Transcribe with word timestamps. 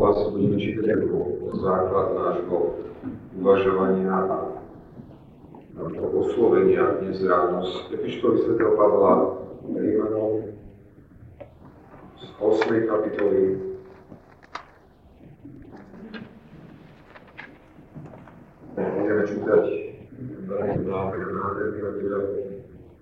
Vás 0.00 0.16
budeme 0.32 0.56
čítať 0.56 0.96
ako 0.96 1.16
základ 1.60 2.16
nášho 2.16 2.72
uvažovania 3.36 4.08
a 4.08 4.48
nášho 5.76 6.08
oslovenia 6.16 7.04
dnes 7.04 7.20
ráno 7.20 7.68
z 7.68 8.00
Epištoly 8.00 8.48
Sv. 8.48 8.56
Pavla 8.80 9.44
Rímanom 9.68 10.56
z 12.16 12.24
8. 12.32 12.88
kapitoly 12.88 13.60
budeme 18.80 19.24
čítať 19.28 19.64
veľmi 20.48 20.80
návrh 20.80 21.28
nádherný 21.28 21.80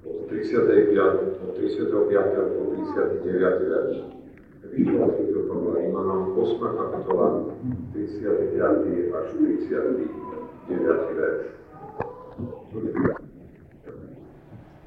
od 0.03 0.27
35. 0.35 1.47
od 1.47 1.51
35. 1.63 2.59
po 2.59 2.63
39. 2.75 5.28
Pavla 5.49 5.81
Rímanom, 5.81 6.37
8. 6.37 6.61
kapitola, 6.61 7.49
35. 7.97 9.17
až 9.17 9.29
39. 9.33 11.17
verš. 11.17 11.45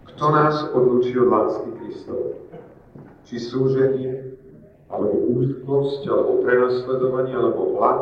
Kto 0.05 0.25
nás 0.29 0.55
odlúči 0.69 1.17
od 1.17 1.33
lásky 1.33 1.69
Kristov? 1.81 2.45
Či 3.25 3.41
súženie, 3.41 4.37
alebo 4.93 5.33
úzkosť, 5.33 6.05
alebo 6.05 6.45
prenasledovanie, 6.45 7.33
alebo 7.33 7.81
hlad, 7.81 8.01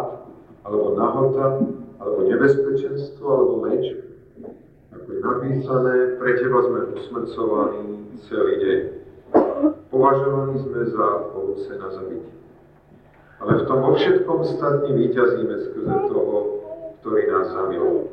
alebo 0.68 1.00
nahota, 1.00 1.64
alebo 2.04 2.28
nebezpečenstvo, 2.28 3.24
alebo 3.24 3.54
meč? 3.72 3.88
Ako 4.92 5.08
je 5.08 5.20
napísané, 5.24 5.96
pre 6.20 6.36
teba 6.36 6.60
sme 6.68 6.92
usmrcovaní 6.92 8.04
celý 8.28 8.54
deň. 8.60 8.80
Považovaní 9.88 10.60
sme 10.60 10.92
za 10.92 11.08
ovce 11.32 11.72
na 11.80 11.88
zabitie. 11.96 12.36
Ale 13.40 13.64
v 13.64 13.68
tom 13.72 13.80
vo 13.80 13.96
všetkom 13.96 14.40
statne 14.52 14.92
vyťazíme 14.92 15.56
skrze 15.64 15.96
toho, 16.12 16.36
ktorý 17.00 17.22
nás 17.32 17.48
zamiloval. 17.56 18.12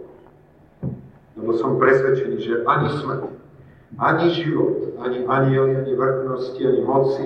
Lebo 1.37 1.51
som 1.59 1.83
presvedčený, 1.83 2.37
že 2.41 2.55
ani 2.65 2.89
smrť, 3.03 3.23
ani 3.99 4.27
život, 4.33 4.97
ani 5.03 5.27
anieli, 5.27 5.73
ani 5.83 5.93
vrchnosti, 5.99 6.63
ani 6.63 6.81
moci, 6.87 7.25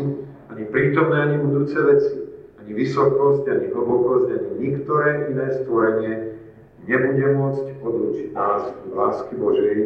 ani 0.48 0.64
prítomné, 0.66 1.16
ani 1.30 1.36
budúce 1.44 1.76
veci, 1.76 2.16
ani 2.58 2.72
vysokosť, 2.72 3.44
ani 3.46 3.66
hlbokosť, 3.70 4.28
ani 4.32 4.50
niektoré 4.58 5.30
iné 5.30 5.46
stvorenie 5.62 6.14
nebude 6.88 7.26
môcť 7.36 7.66
odlučiť 7.84 8.28
nás 8.32 8.72
od 8.88 8.90
lásky 8.96 9.36
Božej, 9.36 9.76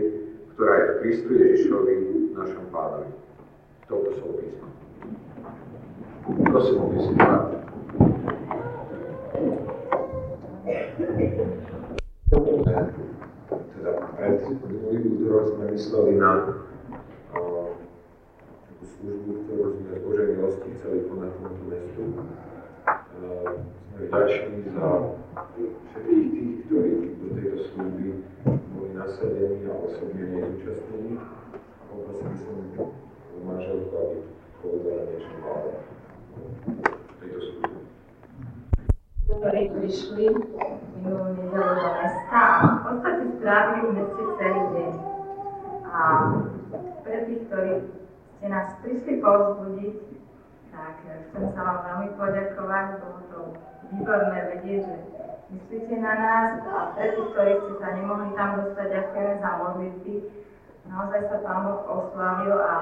ktorá 0.55 0.73
je 0.73 0.87
v 0.87 0.99
Kristu 1.03 1.31
Ježišovi, 1.35 1.95
našom 2.39 2.65
pánovi. 2.71 3.11
Toto 3.91 4.11
sú 4.17 4.27
písma. 4.39 4.69
Prosím 6.49 6.79
písma. 6.95 7.64
Teda 10.95 11.11
pred 14.15 14.47
minulý 14.63 14.99
útorok 15.11 15.45
sme 15.51 15.75
mysleli 15.75 16.23
na 16.23 16.55
takú 17.35 18.85
službu, 18.87 19.31
ktorú 19.43 19.75
sme 19.75 19.91
z 19.91 20.01
Božej 20.07 20.29
milosti 20.39 20.69
chceli 20.79 21.11
konať 21.11 21.35
v 21.35 21.39
tomto 21.43 21.65
mestu. 21.67 22.03
Sme 23.91 24.07
vďační 24.07 24.71
za 24.71 25.19
všetkých 25.91 26.29
tých, 26.31 26.63
ktorí 26.71 26.91
do 27.19 27.27
tejto 27.43 27.59
služby 27.75 28.07
boli 28.47 28.91
nasadení 28.95 29.67
a 29.67 29.75
osobne 29.75 30.25
nej 30.31 30.47
zúčastnení. 30.47 31.19
A 31.19 31.91
poprosím 31.91 32.39
som 32.39 32.95
manželku, 33.43 33.91
aby 33.99 34.19
povedala 34.63 35.03
niečo 35.11 35.35
malé 35.43 35.75
tejto 37.19 37.39
služby. 37.51 37.83
Ktorí 39.25 39.73
prišli 39.73 40.25
minulú 41.01 41.33
nedelu 41.33 41.73
do 41.81 41.89
mesta 41.97 42.41
a 42.45 42.57
v 42.61 42.79
podstate 42.85 43.25
strávili 43.41 43.81
v 43.89 43.93
meste 43.97 44.23
celý 44.37 44.63
deň. 44.77 44.93
A 45.89 46.01
pre 47.01 47.17
tých, 47.25 47.43
ktorí 47.49 47.73
ste 48.37 48.47
nás 48.53 48.69
prišli 48.85 49.25
povzbudiť, 49.25 49.97
tak 50.75 50.95
chcem 51.01 51.45
sa 51.57 51.61
vám 51.65 51.79
veľmi 51.89 52.09
poďakovať, 52.21 52.87
bolo 53.01 53.21
to 53.31 53.39
výborné 53.95 54.41
vedieť, 54.59 54.83
že 54.85 54.97
myslíte 55.57 55.95
na 56.03 56.13
nás 56.19 56.51
a 56.69 56.93
pre 56.93 57.17
tých, 57.17 57.29
ktorí 57.33 57.53
ste 57.65 57.73
sa 57.81 57.89
nemohli 57.97 58.29
tam 58.37 58.51
dostať, 58.61 58.87
ďakujeme 58.93 59.35
za 59.41 59.51
modlitby. 59.57 60.15
Naozaj 60.85 61.21
sa 61.33 61.37
Pán 61.41 61.65
Boh 61.65 61.81
oslavil 61.89 62.61
a 62.61 62.75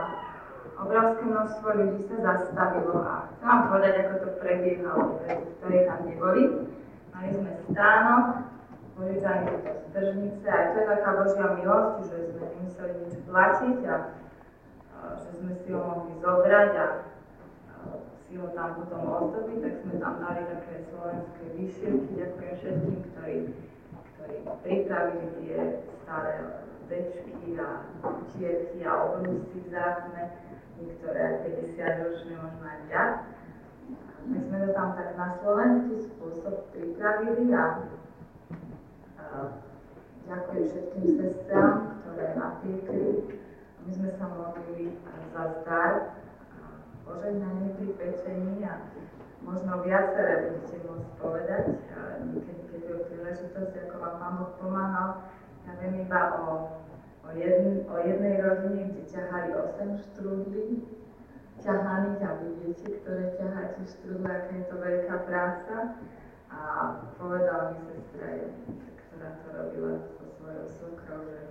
obrovské 0.82 1.22
množstvo 1.24 1.68
ľudí 1.78 2.00
sa 2.10 2.16
zastavilo 2.26 2.98
a 3.06 3.30
chcem 3.30 3.46
vám 3.46 3.60
povedať, 3.70 3.94
ako 4.02 4.14
to 4.18 4.30
prebiehalo 4.42 5.04
pre 5.22 5.32
ktorí 5.38 5.78
tam 5.86 6.00
neboli. 6.10 6.42
Mali 7.14 7.28
sme 7.38 7.52
stánok, 7.70 8.24
boli 8.98 9.14
tam 9.22 9.38
stržnice, 9.88 10.46
aj 10.50 10.64
to 10.74 10.76
je 10.82 10.86
taká 10.90 11.10
Božia 11.22 11.46
milosť, 11.54 11.94
že 12.10 12.16
sme 12.34 12.44
nemuseli 12.50 12.94
nič 13.06 13.14
platiť 13.30 13.78
a, 13.86 13.96
a 14.90 14.96
že 15.22 15.30
sme 15.38 15.52
si 15.62 15.68
ho 15.70 15.80
mohli 15.80 16.12
zobrať 16.18 16.72
a, 16.74 16.86
a 17.70 17.74
si 18.26 18.32
ho 18.40 18.46
tam 18.56 18.68
potom 18.82 19.02
ozdobiť, 19.06 19.58
tak 19.62 19.74
sme 19.86 19.94
tam 20.02 20.14
dali 20.18 20.42
také 20.50 20.74
slovenské 20.90 21.44
vyšilky. 21.56 22.10
Ďakujem 22.16 22.54
všetkým, 22.58 22.96
ktorí, 23.12 23.36
ktorí 24.18 24.36
pripravili 24.66 25.26
tie 25.38 25.56
staré 26.02 26.61
dečky 26.88 27.58
a 27.58 27.86
čierky 28.32 28.80
a 28.86 28.92
obrúsy 29.06 29.58
vzácne, 29.66 30.22
niektoré 30.80 31.42
50 31.46 32.02
ročné, 32.06 32.32
možno 32.38 32.64
aj 32.64 32.80
viac. 32.88 33.14
My 34.22 34.38
sme 34.38 34.56
to 34.62 34.68
tam 34.70 34.94
tak 34.94 35.18
na 35.18 35.26
slovenský 35.42 35.96
spôsob 36.06 36.70
pripravili 36.70 37.50
a, 37.54 37.64
ďakujem 40.30 40.64
všetkým 40.70 41.06
sestrám, 41.18 41.98
ktoré 42.06 42.38
napiekli. 42.38 43.34
My 43.82 43.90
sme 43.90 44.10
sa 44.14 44.30
modlili 44.30 44.94
za 45.34 45.42
zdar 45.58 45.92
požehnanie 47.02 47.74
pri 47.74 47.88
pečení 47.98 48.62
a 48.62 48.86
možno 49.42 49.82
viaceré 49.82 50.54
budete 50.54 50.78
môcť 50.86 51.10
povedať, 51.18 51.64
niekedy, 52.30 52.62
keď 52.70 52.82
je 52.86 53.06
príležitosť, 53.10 53.74
ako 53.74 53.96
vám 53.98 54.14
Pán 54.22 54.34
Boh 54.38 54.52
pomáhal. 54.62 55.10
Ja 55.66 55.72
viem 55.78 56.02
iba 56.02 56.20
o, 56.42 56.46
o, 57.22 57.28
jedn, 57.34 57.86
o 57.86 57.94
jednej 58.02 58.36
rodine, 58.42 58.90
kde 58.90 59.02
ťahali 59.06 59.50
8 59.54 60.04
štrúdlí, 60.10 60.82
ťahaných 61.62 62.22
a 62.26 62.30
vy 62.42 62.48
viete, 62.62 62.88
ktoré 63.02 63.38
ťaháte 63.38 63.82
štrúdle, 63.86 64.26
aká 64.26 64.52
je 64.58 64.64
to 64.66 64.76
veľká 64.82 65.16
práca. 65.30 65.76
A 66.52 66.58
povedala 67.16 67.72
mi 67.72 67.80
sestra, 67.88 68.50
ktorá 69.08 69.28
to 69.40 69.48
robila 69.56 69.94
so 70.04 70.26
svojou 70.36 70.66
sokrou, 70.68 71.20
že, 71.30 71.42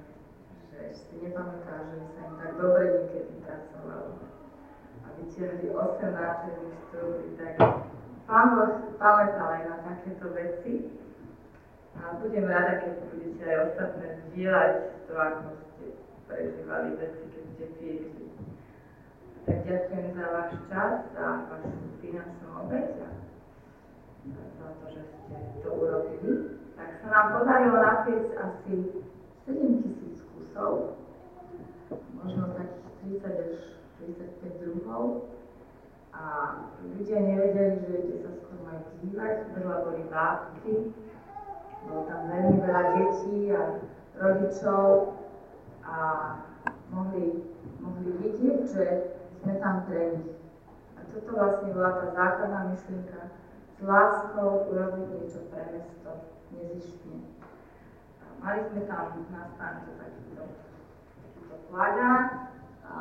že 0.70 0.80
si 0.94 1.14
nepamätá, 1.26 1.90
že 1.90 2.06
sa 2.14 2.22
im 2.28 2.36
tak 2.38 2.54
dobre 2.60 2.84
niekedy 3.02 3.34
pracovalo. 3.42 4.20
A 5.02 5.08
vytiahli 5.18 5.68
8 5.74 6.20
nádherných 6.20 6.80
štrúdlí, 6.86 7.30
tak 7.40 7.56
Pán 8.32 8.56
Boh 8.56 8.96
pamätal 8.96 9.60
aj 9.60 9.64
na 9.68 9.76
takéto 9.84 10.32
veci. 10.32 10.88
A 12.02 12.18
budem 12.18 12.50
rada, 12.50 12.82
keď 12.82 12.94
budete 13.14 13.44
aj 13.46 13.58
ostatné 13.70 14.08
zdieľať 14.26 14.74
to, 15.06 15.14
ako 15.14 15.48
ste 15.62 15.86
prežívali 16.26 16.90
veci, 16.98 17.24
keď 17.30 17.44
ste 17.54 17.66
piekli. 17.78 18.26
Tak 19.46 19.58
ďakujem 19.70 20.08
za 20.18 20.26
váš 20.34 20.52
čas, 20.66 20.94
za 21.14 21.26
vašu 21.46 21.78
finančnú 22.02 22.48
obeď 22.66 22.90
a 23.06 23.10
za 24.58 24.68
to, 24.82 24.86
že 24.98 25.02
ste 25.06 25.38
to 25.62 25.70
urobili. 25.70 26.58
Tak 26.74 26.90
sa 27.06 27.08
nám 27.14 27.26
podarilo 27.38 27.78
napiesť 27.78 28.32
asi 28.34 28.74
7 29.46 29.86
tisíc 29.86 30.26
kusov, 30.34 30.98
možno 32.18 32.54
takých 32.58 33.22
30 33.22 33.46
až 33.46 33.54
35 34.42 34.62
druhov. 34.66 35.30
A 36.18 36.24
ľudia 36.82 37.18
nevedeli, 37.22 37.78
že 37.86 37.94
ide 38.10 38.18
sa 38.26 38.32
skôr 38.42 38.58
majú 38.66 38.90
dívať, 39.06 39.36
veľa 39.54 39.78
boli 39.86 40.04
bábky, 40.10 40.74
bolo 41.86 42.02
tam 42.06 42.22
veľmi 42.30 42.58
veľa 42.62 42.84
detí 42.98 43.40
a 43.54 43.64
rodičov 44.22 45.18
a 45.82 45.98
mohli, 46.94 47.42
mohli 47.82 48.10
vidieť, 48.22 48.62
že 48.70 48.86
sme 49.42 49.58
tam 49.58 49.90
pre 49.90 50.20
nich. 50.20 50.38
A 50.98 51.00
toto 51.10 51.30
vlastne 51.34 51.74
bola 51.74 51.92
tá 51.98 52.06
základná 52.14 52.62
myšlienka 52.70 53.22
s 53.74 53.80
láskou 53.82 54.70
urobiť 54.70 55.06
niečo 55.10 55.42
pre 55.50 55.64
mesto 55.74 56.12
nezištne. 56.54 57.26
A 58.22 58.26
mali 58.38 58.62
sme 58.70 58.82
tam 58.86 59.26
na 59.34 59.42
stánke 59.58 59.90
takýto, 59.98 60.44
takýto 61.18 61.56
plagát 61.74 62.54
a 62.86 62.94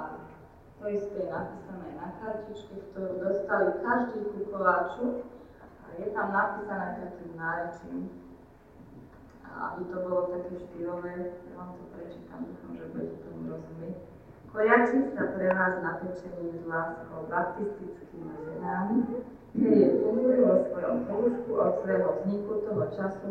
to 0.81 0.85
isté 0.89 1.29
je 1.29 1.29
napísané 1.29 1.89
na 2.01 2.09
kartičke, 2.25 2.77
ktorú 2.91 3.21
dostali 3.21 3.85
každý 3.85 4.21
ku 4.33 4.41
koláču 4.49 5.29
a 5.85 5.87
je 6.01 6.09
tam 6.17 6.33
napísané 6.33 7.05
takým 7.05 7.37
nárečím, 7.37 8.09
aby 9.55 9.83
to 9.91 9.97
bolo 10.07 10.21
také 10.31 10.55
štýlové, 10.63 11.15
ja 11.35 11.53
vám 11.59 11.71
to 11.75 11.85
prečítam, 11.95 12.47
dúfam, 12.47 12.73
že 12.79 12.85
budete 12.95 13.17
tomu 13.27 13.41
rozumieť. 13.51 13.97
Kojači 14.51 14.99
sa 15.15 15.25
pre 15.31 15.47
vás 15.55 15.75
napečení 15.79 16.47
s 16.59 16.65
láskou 16.67 17.21
baptistickými 17.31 18.35
ženami, 18.47 18.99
keď 19.55 19.73
je 19.75 19.89
vo 20.43 20.55
svojom 20.67 20.97
skúšku 21.07 21.51
od 21.55 21.73
svojho 21.83 22.11
vzniku 22.19 22.53
toho 22.67 22.85
času, 22.95 23.31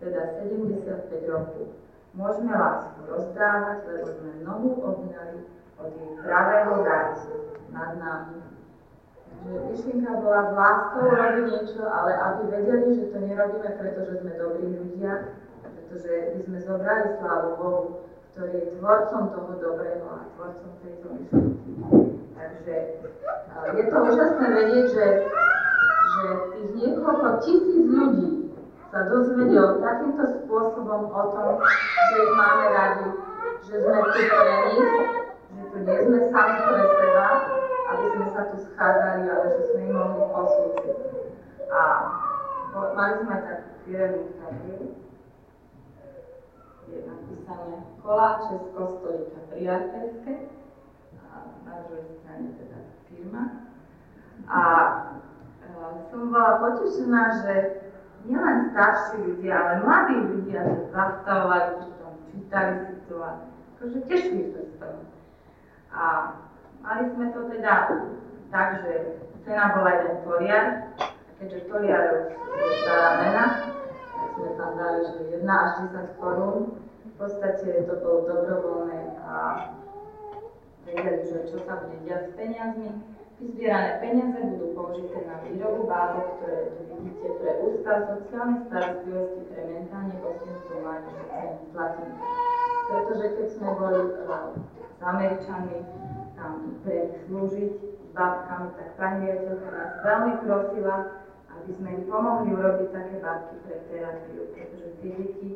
teda 0.00 0.20
75 0.40 1.32
rokov. 1.32 1.72
Môžeme 2.14 2.52
lásku 2.54 3.00
rozdávať, 3.10 3.78
lebo 3.90 4.06
sme 4.06 4.30
mnohú 4.44 4.70
obňali 4.86 5.38
od 5.82 5.90
jej 5.98 6.12
pravého 6.22 6.74
darcu 6.86 7.32
nad 7.74 7.90
nami. 7.98 8.38
Takže 9.44 9.58
myšlienka 9.68 10.12
bola 10.22 10.40
s 10.48 10.52
láskou 10.54 11.04
robiť 11.10 11.46
niečo, 11.50 11.84
ale 11.84 12.12
aby 12.14 12.42
vedeli, 12.54 12.88
že 12.96 13.04
to 13.12 13.18
nerobíme, 13.18 13.70
pretože 13.76 14.14
sme 14.22 14.32
dobrí 14.38 14.66
ľudia, 14.72 15.12
pretože 15.94 16.34
by 16.34 16.40
sme 16.42 16.58
zobrali 16.66 17.06
slávu 17.22 17.50
Bohu, 17.54 17.82
ktorý 18.34 18.50
je 18.50 18.66
tvorcom 18.82 19.22
toho 19.30 19.52
dobrého 19.62 20.06
a 20.10 20.26
tvorcom 20.34 20.70
tejto 20.82 21.06
myšlienky. 21.06 21.70
Takže 22.34 22.74
je 23.78 23.84
to 23.86 23.96
úžasné 24.02 24.46
vedieť, 24.58 24.86
že, 24.90 25.06
že 26.10 26.24
tých 26.50 26.70
niekoľko 26.74 27.28
tisíc 27.46 27.86
ľudí 27.86 28.50
sa 28.90 29.06
dozvedel 29.06 29.78
takýmto 29.78 30.24
spôsobom 30.42 31.14
o 31.14 31.22
tom, 31.30 31.62
že 31.62 32.16
ich 32.26 32.34
máme 32.34 32.66
radi, 32.74 33.08
že 33.62 33.74
sme 33.78 33.98
tu 34.02 34.18
pre 34.18 34.56
nich, 34.74 34.90
že 35.54 35.62
tu 35.70 35.76
nie 35.78 35.98
sme 36.10 36.18
sami 36.34 36.58
pre 36.58 36.84
seba, 36.90 37.26
aby 37.94 38.04
sme 38.18 38.26
sa 38.34 38.42
tu 38.50 38.56
schádzali, 38.66 39.30
ale 39.30 39.46
že 39.46 39.62
sme 39.70 39.80
im 39.86 39.94
mohli 39.94 40.26
poslúžiť. 40.26 40.98
A 41.70 41.82
mali 42.98 43.14
sme 43.22 43.36
takú 43.46 43.70
firmu 43.86 44.26
je 44.66 45.03
napísané 47.44 47.76
koláče 48.02 48.54
z 48.56 48.66
kostolíka 48.76 49.40
priateľské 49.52 50.32
na 51.64 51.74
druhej 51.84 52.08
strane 52.20 52.48
teda 52.56 52.78
firma. 53.08 53.42
A 54.48 54.60
e, 55.60 55.72
som 56.08 56.32
bola 56.32 56.60
potešená, 56.60 57.22
že 57.44 57.54
nielen 58.24 58.72
starší 58.72 59.16
ľudia, 59.28 59.54
ale 59.56 59.72
mladí 59.84 60.16
ľudia 60.20 60.60
sa 60.64 60.76
zastavovali 60.92 61.68
pri 61.80 61.90
tom, 62.00 62.12
čítali 62.32 62.74
si 62.88 62.94
to 63.08 63.16
a 63.20 63.30
akože 63.76 63.98
tešili 64.08 64.44
sa 64.52 64.60
z 64.64 64.72
toho. 64.80 65.00
A 65.92 66.02
mali 66.80 67.04
sme 67.12 67.26
to 67.32 67.40
teda 67.52 67.74
tak, 68.48 68.68
že 68.84 68.92
cena 69.44 69.76
bola 69.76 69.90
jeden 70.00 70.16
toriar, 70.24 70.64
a 70.96 71.30
keďže 71.40 71.68
toriar 71.68 72.04
je 72.56 72.64
stará 72.84 73.10
mena, 73.20 73.44
tak 74.16 74.28
sme 74.32 74.50
tam 74.56 74.70
dali, 74.80 75.00
že 75.04 75.20
1 75.40 75.48
až 75.48 75.70
10 75.92 76.20
korún. 76.20 76.83
V 77.14 77.22
podstate 77.22 77.86
to 77.86 77.94
bolo 78.02 78.26
dobrovoľné 78.26 79.00
a 79.22 79.34
vedeli, 80.82 81.22
že 81.30 81.46
čo 81.46 81.62
sa 81.62 81.86
bude 81.86 82.02
diať 82.02 82.26
s 82.26 82.32
peniazmi. 82.34 82.90
Vyzbierané 83.38 84.02
peniaze 84.02 84.38
budú 84.54 84.66
použité 84.74 85.22
na 85.26 85.38
výrobu 85.46 85.86
bábok, 85.86 86.42
ktoré 86.42 86.74
tu 86.74 86.82
vidíte 86.90 87.28
pre 87.38 87.50
Ústav 87.66 87.98
sociálnej 88.18 88.66
starostlivosti 88.66 89.42
pre 89.46 89.62
mentálne 89.62 90.14
postihnutú 90.22 90.74
mládež 90.82 91.18
Zlatým. 91.70 92.10
Pretože 92.90 93.26
keď 93.30 93.46
sme 93.58 93.70
boli 93.78 94.00
s 94.10 95.00
Američanmi 95.02 95.78
tam 96.34 96.52
pre 96.82 96.98
slúžiť 97.26 97.72
s 97.78 98.10
bábkami, 98.10 98.68
tak 98.74 98.88
pani 98.98 99.18
riaditeľka 99.22 99.68
nás 99.70 99.92
veľmi 100.02 100.32
prosila, 100.42 100.96
aby 101.46 101.70
sme 101.78 101.88
im 101.94 102.02
pomohli 102.10 102.50
urobiť 102.54 102.88
také 102.90 103.14
bábky 103.22 103.54
pre 103.66 103.76
terapiu, 103.86 104.50
pretože 104.50 104.88
tie 104.98 105.10
deti 105.14 105.50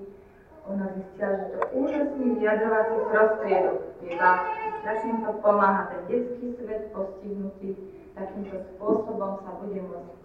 ona 0.69 0.87
zistila, 0.95 1.33
že 1.37 1.47
to 1.57 1.61
úžasný 1.73 2.27
vyjadrovací 2.37 2.97
prostriedok 3.11 3.89
bábky 4.19 4.69
strašne 4.81 5.21
to 5.21 5.33
pomáha, 5.45 5.91
ten 5.91 6.03
detský 6.09 6.57
svet 6.57 6.89
postihnutý, 6.97 7.77
takýmto 8.17 8.57
spôsobom 8.75 9.43
sa 9.45 9.51
bude 9.61 9.85
môcť 9.85 10.17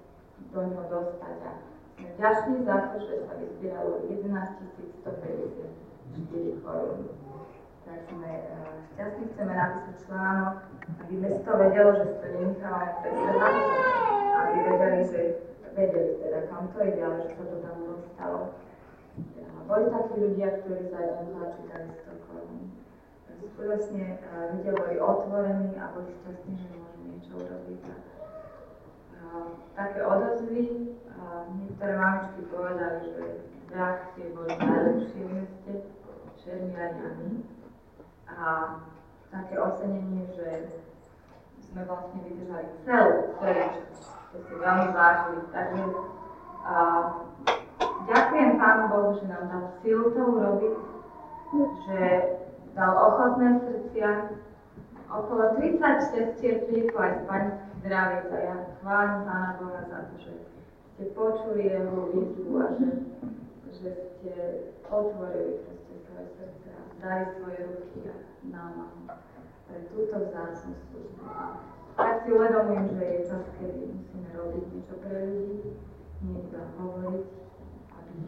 do 0.55 0.59
ňoho 0.61 0.85
dostať. 0.87 1.35
A 1.43 1.51
sme 1.99 2.09
ďační 2.15 2.55
za 2.63 2.77
to, 2.93 2.97
že 3.03 3.13
sa 3.27 3.33
vyzbieralo 3.37 4.07
11 4.07 4.63
154 5.03 6.63
korún. 6.63 7.11
Tak 7.83 7.99
sme 8.07 8.31
uh, 8.31 8.71
šťastní, 8.95 9.23
chceme 9.35 9.51
napísať 9.51 9.95
článok, 10.07 10.55
aby 11.03 11.13
mesto 11.19 11.51
vedelo, 11.59 11.91
že 11.99 12.05
to 12.07 12.25
nenechávame 12.31 12.93
pre 13.03 13.11
seba, 13.11 13.47
aby 14.39 14.57
vedeli, 14.63 15.01
že 15.11 15.21
vedeli 15.75 16.11
teda, 16.23 16.39
kam 16.47 16.71
to 16.71 16.79
ide, 16.87 17.01
ale 17.03 17.17
že 17.27 17.35
sa 17.35 17.43
to 17.43 17.57
tam 17.59 17.77
dostalo. 17.83 18.39
Boli 19.63 19.85
takí 19.89 20.15
ľudia, 20.19 20.49
ktorí 20.59 20.83
za 20.91 20.99
jeden 20.99 21.27
čítali 21.55 21.89
100 22.03 22.25
korún 22.27 22.63
skutočne 23.53 24.17
e, 24.17 24.39
ľudia 24.55 24.73
boli 24.75 24.95
otvorení 24.99 25.77
a 25.77 25.93
boli 25.93 26.09
šťastní, 26.19 26.53
že 26.57 26.67
môžu 26.73 26.99
niečo 27.05 27.33
urobiť. 27.37 27.81
A, 27.85 27.93
také 29.77 29.99
odozvy, 30.03 30.63
niektoré 31.57 31.93
mamičky 31.97 32.41
povedali, 32.49 32.99
že 33.13 33.23
reakcie 33.73 34.25
boli 34.35 34.51
najlepšie 34.57 35.21
v 35.23 35.31
meste, 35.33 35.73
Čermiari 36.43 37.39
a 38.27 38.47
také 39.31 39.55
ocenenie, 39.55 40.27
že 40.35 40.75
sme 41.71 41.87
vlastne 41.87 42.19
vydržali 42.19 42.67
celú, 42.83 43.31
čas. 43.39 43.79
To 44.35 44.37
si 44.43 44.53
veľmi 44.59 44.87
vážili. 44.91 45.41
Takže 45.55 45.83
a, 46.67 46.75
Bohu, 49.13 49.21
že 49.21 49.29
nám 49.29 49.45
dal 49.49 49.65
silu 49.81 50.09
to 50.09 50.21
urobiť, 50.25 50.75
že 51.85 52.01
dal 52.73 52.93
ochotné 52.97 53.61
srdcia. 53.61 54.09
Okolo 55.13 55.53
30 55.61 55.77
sestier 56.09 56.65
príko 56.65 56.97
aj 56.97 57.21
z 57.21 57.23
pani 57.29 57.51
zdravica. 57.77 58.33
Ja 58.33 58.55
chválim 58.81 59.21
Pána 59.29 59.51
Boha 59.61 59.81
za 59.85 59.99
to, 60.09 60.15
že 60.17 60.33
ste 60.97 61.03
počuli 61.13 61.69
jeho 61.69 62.09
výzvu 62.09 62.53
a 62.57 62.67
že, 62.73 62.89
že 63.77 63.89
ste 63.93 64.33
otvorili 64.89 65.61
proste 65.61 65.93
svoje 66.09 66.25
srdce 66.33 66.67
a 66.73 66.81
dali 66.97 67.25
svoje 67.37 67.59
ruky 67.69 67.99
a 68.09 68.15
námahu 68.49 69.13
pre 69.69 69.77
túto 69.93 70.15
vzácnu 70.17 70.73
službu. 70.89 71.21
A 71.29 71.61
tak 71.93 72.25
si 72.25 72.33
uvedomujem, 72.33 72.97
že 72.97 73.05
je 73.05 73.19
čas, 73.29 73.45
kedy 73.61 73.93
musíme 73.93 74.29
robiť 74.33 74.63
niečo 74.73 74.95
pre 75.05 75.17
ľudí, 75.29 75.77
nie 76.25 76.41
iba 76.49 76.61
hovoriť, 76.81 77.42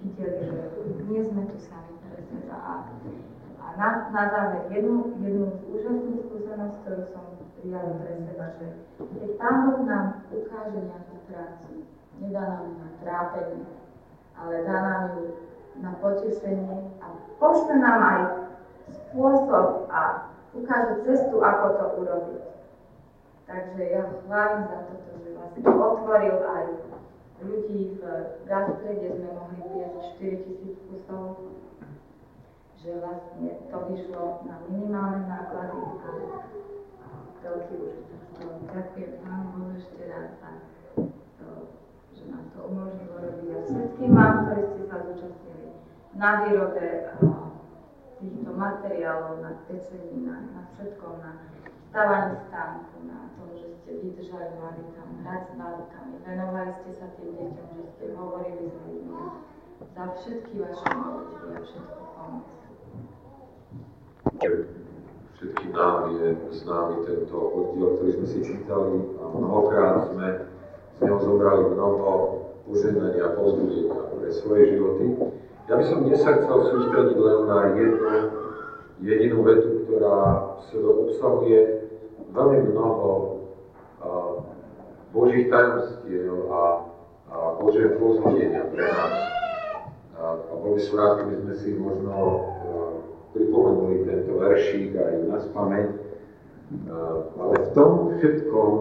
videli, 0.04 0.40
že 0.50 0.64
nie 1.08 1.22
sme 1.24 1.42
tu 1.52 1.58
sami 1.62 1.94
pre 2.04 2.22
seba. 2.26 2.86
A 3.60 3.66
na, 3.80 3.88
na 4.12 4.24
záver 4.32 4.64
jednu, 4.72 5.16
jednu 5.20 5.52
úžasnú 5.72 6.22
skúsenosť, 6.28 6.76
ktorú 6.84 7.04
som 7.12 7.26
prijala 7.60 7.92
pre 8.00 8.14
seba, 8.24 8.46
že 8.62 8.68
keď 9.00 9.30
Pán 9.42 9.56
Boh 9.68 9.80
nám 9.84 10.06
ukáže 10.32 10.80
nejakú 10.80 11.16
prácu, 11.28 11.70
nedá 12.22 12.44
nám 12.46 12.66
na 12.80 12.90
trápenie, 13.04 13.68
ale 14.38 14.54
dá 14.64 14.78
nám 14.80 15.04
ju 15.18 15.24
na 15.84 15.92
potešenie 16.00 16.78
a 17.04 17.06
pošle 17.42 17.76
nám 17.76 18.00
aj 18.00 18.22
spôsob 18.88 19.92
a 19.92 20.32
ukáže 20.56 21.04
cestu, 21.04 21.44
ako 21.44 21.66
to 21.76 21.86
urobiť. 22.00 22.44
Takže 23.46 23.84
ja 23.94 24.04
chválim 24.26 24.62
za 24.72 24.78
toto, 24.90 25.12
že 25.22 25.30
vlastne 25.38 25.62
otvoril 25.70 26.38
aj 26.42 26.64
ľudí 27.44 28.00
v 28.00 28.02
gastre, 28.48 28.92
kde 28.96 29.10
sme 29.20 29.30
mohli 29.36 29.60
piesť 29.60 30.20
4000 30.22 30.88
kusov 30.88 31.56
že 32.86 33.02
vlastne 33.02 33.50
to 33.74 33.78
vyšlo 33.90 34.46
na 34.46 34.62
minimálne 34.70 35.26
náklady 35.26 35.74
a, 36.06 36.10
a 37.02 37.06
veľký 37.42 37.76
užitok. 37.82 38.22
Ďakujem 38.70 39.12
Pánu 39.26 39.46
Bohu 39.58 39.74
ešte 39.74 40.06
raz 40.06 40.38
za 40.38 40.54
to, 41.42 41.48
že 42.14 42.30
nám 42.30 42.46
to 42.54 42.62
umožnilo 42.62 43.18
robiť 43.26 43.50
a 43.58 43.60
všetkým 43.66 44.12
vám, 44.14 44.34
ktorí 44.46 44.62
ste 44.70 44.82
sa 44.86 44.98
zúčastnili 45.02 45.70
na 46.14 46.30
výrobe 46.46 46.88
týchto 48.22 48.52
materiálov, 48.54 49.42
na 49.42 49.52
pečení, 49.66 50.22
na, 50.22 50.46
na 50.54 50.62
všetkom, 50.70 51.14
na 51.26 51.32
stávaní 51.96 52.36
stánku, 52.52 53.08
na 53.08 53.32
tom, 53.40 53.48
že 53.56 53.72
ste 53.80 53.92
vydržali 54.04 54.52
mali 54.60 54.84
tam 55.00 55.16
hrať 55.24 55.44
s 55.48 55.52
balikami, 55.56 56.16
venovali 56.28 56.72
ste 56.84 56.92
sa 56.92 57.08
tým 57.16 57.32
deťom, 57.40 57.68
že 57.72 57.84
ste 57.96 58.06
hovorili 58.20 58.68
s 58.68 58.78
ľuďmi 58.84 59.24
za 59.96 60.04
všetky 60.12 60.54
vaše 60.60 60.88
modlitby 60.92 61.48
a 61.56 61.60
všetko 61.64 62.02
pomoc. 62.20 62.48
Všetkým 65.40 65.72
nám 65.72 66.00
je 66.20 66.28
známy 66.52 66.96
tento 67.08 67.38
oddiel, 67.40 67.90
ktorý 67.96 68.12
sme 68.12 68.28
si 68.28 68.40
čítali 68.44 68.96
a 69.16 69.24
mnohokrát 69.32 69.96
sme 70.12 70.28
z 70.92 70.98
neho 71.00 71.20
zobrali 71.24 71.64
mnoho 71.80 72.12
požehnania 72.68 73.24
a 73.24 73.36
pozbudenia 73.40 73.96
pre 74.20 74.30
svoje 74.36 74.76
životy. 74.76 75.32
Ja 75.72 75.80
by 75.80 75.84
som 75.88 76.04
dnes 76.04 76.20
sa 76.20 76.44
chcel 76.44 76.60
sústrediť 76.60 77.16
len 77.16 77.40
na 77.48 77.60
jednu 77.72 78.44
jedinú 79.00 79.48
vetu, 79.48 79.88
ktorá 79.88 80.16
v 80.60 80.62
sebe 80.72 80.88
obsahuje 80.88 81.75
veľmi 82.36 82.60
mnoho 82.76 83.40
Božích 85.16 85.48
tajomstiev 85.48 86.52
a, 86.52 86.62
a 87.32 87.36
Božieho 87.64 87.96
pozbudenia 87.96 88.68
pre 88.68 88.84
nás. 88.84 89.14
A, 90.20 90.24
a 90.36 90.54
boli 90.60 90.84
sú 90.84 91.00
rád, 91.00 91.24
keby 91.24 91.36
sme 91.40 91.54
si 91.64 91.70
možno 91.80 92.44
pripomenuli 93.32 94.04
tento 94.04 94.36
veršík 94.36 94.92
aj 95.00 95.14
na 95.32 95.38
spameň. 95.40 95.86
Ale 97.40 97.56
v 97.56 97.70
tom 97.72 97.92
všetkom 98.20 98.72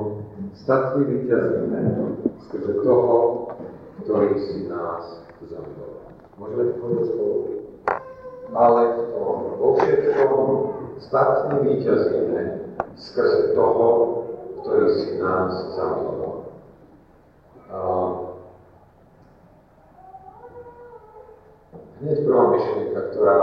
statne 0.58 1.02
vyťazíme 1.06 1.80
skrze 2.49 2.73
toho, 2.82 3.46
ktorý 4.02 4.34
si 4.40 4.66
nás 4.66 5.23
zamiloval. 5.46 6.11
Môžeme 6.40 6.62
to 6.66 6.75
povedať 6.82 7.04
spolu? 7.14 7.37
Ale 8.54 8.80
v 8.90 9.02
tom, 9.14 9.37
vo 9.58 9.68
všetkom 9.78 10.42
statne 10.99 11.54
víťazíme 11.62 12.63
skrze 12.97 13.54
toho, 13.54 13.87
ktorý 14.62 14.87
si 14.99 15.21
nás 15.21 15.52
zamiloval. 15.76 16.35
hneď 22.04 22.21
prvá 22.28 22.45
myšlienka, 22.52 23.00
ktorá 23.16 23.37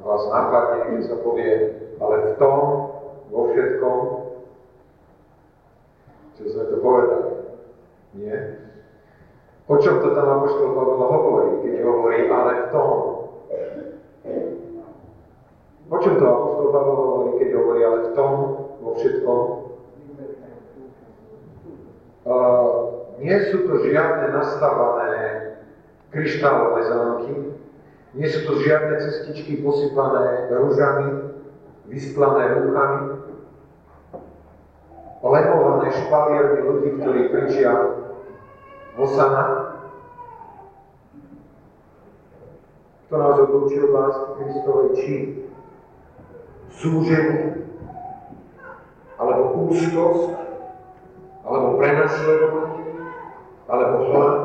vás 0.00 0.22
napadne, 0.32 0.78
keď 0.88 1.02
sa 1.12 1.16
povie, 1.20 1.52
ale 2.00 2.14
v 2.24 2.30
tom, 2.40 2.58
vo 3.28 3.40
všetkom, 3.52 3.98
čo 6.40 6.42
sme 6.48 6.64
to 6.72 6.76
povedali. 6.80 7.30
Nie? 8.16 8.36
O 9.68 9.76
čom 9.76 10.00
to 10.00 10.16
tam 10.16 10.40
Apoštol 10.40 10.72
Pavel 10.72 10.96
hovorí, 10.96 11.50
keď 11.60 11.74
hovorí, 11.84 12.18
ale 12.32 12.52
v 12.56 12.66
tom? 12.72 12.90
O 15.92 15.96
čom 16.00 16.14
to 16.16 16.24
Apoštol 16.24 16.68
Pavel 16.72 16.96
hovorí, 16.96 17.30
keď 17.36 17.48
hovorí, 17.60 17.80
ale 17.84 17.98
v 18.08 18.10
tom, 18.16 18.32
vo 18.78 18.90
všetkom? 18.96 19.42
Uh, 22.28 22.70
nie 23.18 23.36
sú 23.48 23.64
to 23.64 23.82
žiadne 23.88 24.36
nastavené 24.36 25.16
kryštálové 26.12 26.80
zámky, 26.86 27.34
nie 28.14 28.28
sú 28.28 28.40
to 28.48 28.52
žiadne 28.62 28.94
cestičky 29.00 29.60
posypané 29.60 30.48
rúžami, 30.52 31.34
vysplané 31.88 32.56
rúchami, 32.60 33.00
lemované 35.24 35.88
špaliermi 35.92 36.60
ľudí, 36.62 36.90
ktorí 37.00 37.20
kričia 37.32 37.72
Hosana. 38.94 39.44
Kto 43.08 43.14
nás 43.16 43.36
odlúčil 43.40 43.88
od 43.88 43.92
lásky 43.96 44.30
Kristovej, 44.36 44.88
či 45.00 45.14
súženie, 46.76 47.57
alebo 49.18 49.66
úzkosť, 49.66 50.30
alebo 51.42 51.74
prenasledovanie, 51.78 52.86
alebo 53.66 53.96
hlad, 54.14 54.38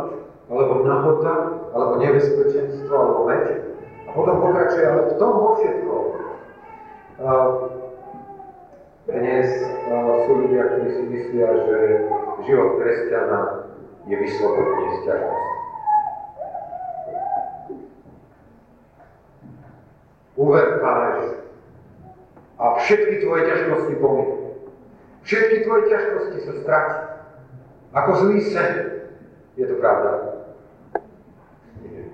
alebo 0.50 0.74
nahota, 0.82 1.36
alebo 1.78 1.94
nebezpečenstvo, 2.02 2.94
alebo 2.94 3.22
meč. 3.30 3.48
A 4.06 4.10
potom 4.12 4.42
pokračuje, 4.42 4.86
ale 4.86 5.02
v 5.14 5.18
tom 5.22 5.32
vo 5.38 5.50
všetkom. 5.62 6.04
Dnes 9.04 9.50
sú 10.26 10.32
ľudia, 10.42 10.64
ktorí 10.74 10.90
si 10.90 11.04
myslia, 11.12 11.48
že 11.70 11.78
život 12.48 12.82
kresťana 12.82 13.70
je 14.10 14.16
vyslobodne 14.20 14.88
z 14.90 15.00
ťažkosti. 15.08 15.52
Uver, 20.34 20.82
Pánež, 20.82 21.46
a 22.58 22.66
všetky 22.82 23.22
tvoje 23.22 23.42
ťažkosti 23.54 23.94
pominú. 24.02 24.43
Všetky 25.24 25.64
tvoje 25.64 25.84
ťažkosti 25.88 26.38
sa 26.44 26.54
stratí. 26.60 26.98
Ako 27.96 28.12
zlý 28.26 28.40
sen. 28.44 28.72
Je 29.56 29.66
to 29.70 29.76
pravda? 29.80 30.44
Nie. 31.86 32.10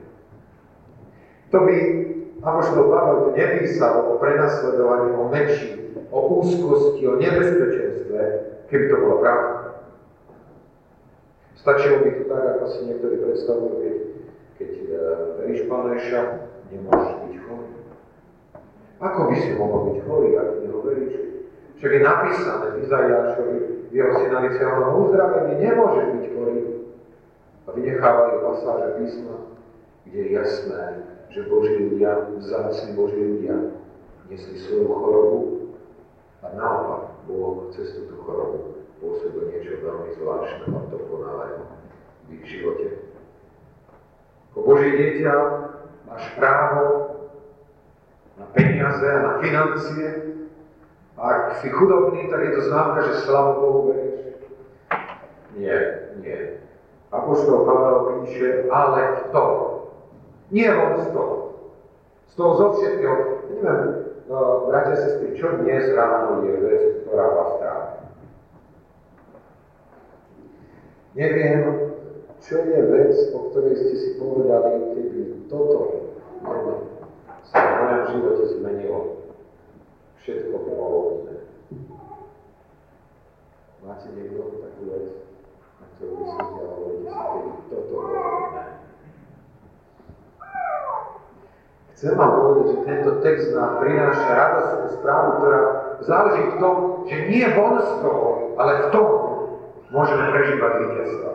To 1.49 1.57
by 1.65 1.75
Apoštol 2.39 2.91
Pavel 2.91 3.19
nepísal 3.35 4.11
o 4.11 4.19
prenasledovaní, 4.19 5.11
o 5.15 5.27
meči, 5.31 5.69
o 6.11 6.19
úzkosti, 6.39 7.03
o 7.07 7.15
nebezpečenstve, 7.19 8.19
keby 8.67 8.85
to 8.91 8.95
bolo 8.99 9.15
pravda. 9.23 9.83
Stačilo 11.59 12.03
by 12.03 12.11
to 12.15 12.23
tak, 12.31 12.43
ako 12.55 12.65
si 12.71 12.79
niektorí 12.87 13.15
predstavujú, 13.19 13.73
keď, 13.83 13.95
keď 14.55 14.71
uh, 14.87 14.95
veríš 15.43 15.61
Páneša, 15.67 16.21
nemôžeš 16.71 17.13
byť 17.19 17.35
chorý. 17.43 17.71
Ako 19.03 19.19
by 19.27 19.35
si 19.35 19.49
mohol 19.59 19.79
byť 19.91 19.97
chorý, 20.07 20.29
ak 20.39 20.49
neho 20.63 20.79
veríš? 20.79 21.28
Však 21.79 21.91
je 21.95 22.01
napísané 22.03 22.65
v 22.75 22.79
Izaiášovi, 22.83 23.57
v 23.87 23.93
jeho 23.95 24.13
synaliciálnom 24.19 24.93
uzdravení, 25.07 25.63
nemôžeš 25.63 26.05
byť 26.11 26.25
chorý. 26.35 26.59
A 27.63 27.67
vynechávajú 27.71 28.35
pasáže 28.43 28.89
písma, 28.99 29.35
kde 30.03 30.19
je 30.19 30.29
jasné, 30.35 30.83
že 31.31 31.47
Boží 31.47 31.79
ľudia, 31.79 32.35
vzácni 32.35 32.99
Boží 32.99 33.15
ľudia, 33.15 33.55
nesli 34.27 34.59
svoju 34.59 34.91
chorobu 34.91 35.39
a 36.43 36.47
naopak 36.51 37.03
Boh 37.31 37.71
cez 37.71 37.95
túto 37.95 38.27
chorobu 38.27 38.83
pôsobil 38.99 39.47
niečo 39.47 39.79
veľmi 39.79 40.09
zvláštneho 40.19 40.75
a 40.75 40.89
dokonalého 40.91 41.63
v 42.27 42.29
ich 42.35 42.45
živote. 42.59 42.87
Ako 44.51 44.59
Boží 44.67 44.89
dieťa 44.99 45.33
máš 46.11 46.23
právo 46.35 46.83
na 48.35 48.45
peniaze 48.51 49.07
a 49.07 49.19
na 49.23 49.33
financie. 49.39 50.07
A 51.19 51.23
ak 51.27 51.43
si 51.59 51.67
chudobný, 51.67 52.31
tak 52.31 52.39
je 52.47 52.51
to 52.55 52.61
známka, 52.71 52.99
že 53.11 53.23
slavu 53.27 53.51
Bohu 53.59 53.81
veríš. 53.91 54.39
Nie, 55.59 55.79
nie. 56.23 56.63
Apoštol 57.11 57.67
Pavel 57.67 58.23
píše, 58.23 58.71
ale 58.71 59.27
kto? 59.27 59.43
Nie 60.55 60.71
on 60.71 61.03
z 61.03 61.07
toho. 61.11 61.35
Z 62.31 62.33
toho 62.39 62.51
zo 62.55 62.65
všetkého. 62.79 63.15
Neviem, 63.59 64.09
No, 64.29 64.69
bratia, 64.69 64.93
sestry, 64.93 65.33
čo 65.41 65.57
dnes 65.57 65.89
ráno 65.97 66.45
je 66.45 66.53
vec, 66.61 66.83
ktorá 67.01 67.33
vás 67.33 67.51
trápi? 67.57 67.97
Neviem, 71.17 71.59
čo 72.37 72.61
je 72.61 72.77
vec, 72.93 73.17
o 73.33 73.49
ktorej 73.49 73.73
ste 73.73 73.95
si 73.97 74.09
povedali, 74.21 74.93
keby 74.93 75.49
toto 75.49 76.13
sa 77.49 77.57
v 77.57 77.69
mojom 77.73 78.03
živote 78.13 78.43
zmenilo. 78.53 78.99
Všetko 80.19 80.55
bolo 80.67 80.99
iné. 81.23 81.35
Máte 83.79 84.07
niekto 84.11 84.59
takú 84.59 84.83
vec, 84.91 85.05
na 85.79 85.85
ktorú 85.95 86.13
by 86.19 86.25
som 86.27 86.43
si 86.43 86.59
hovoríte 86.59 87.07
si, 87.07 87.61
toto 87.71 87.87
bolo 87.95 88.07
iné. 88.51 88.63
Chcem 91.95 92.15
vám 92.15 92.31
povedať, 92.31 92.65
že 92.71 92.77
tento 92.87 93.11
text 93.19 93.47
nám 93.51 93.83
prináša 93.83 94.27
radostnú 94.31 94.87
správu, 94.99 95.27
ktorá 95.39 95.61
záleží 96.03 96.43
v 96.47 96.57
tom, 96.63 96.75
že 97.11 97.17
nie 97.27 97.43
von 97.55 97.75
z 97.79 97.91
toho, 97.99 98.27
ale 98.55 98.71
v 98.83 98.87
tom 98.95 99.07
môžeme 99.91 100.31
prežívať 100.31 100.71
víťazstvo. 100.79 101.29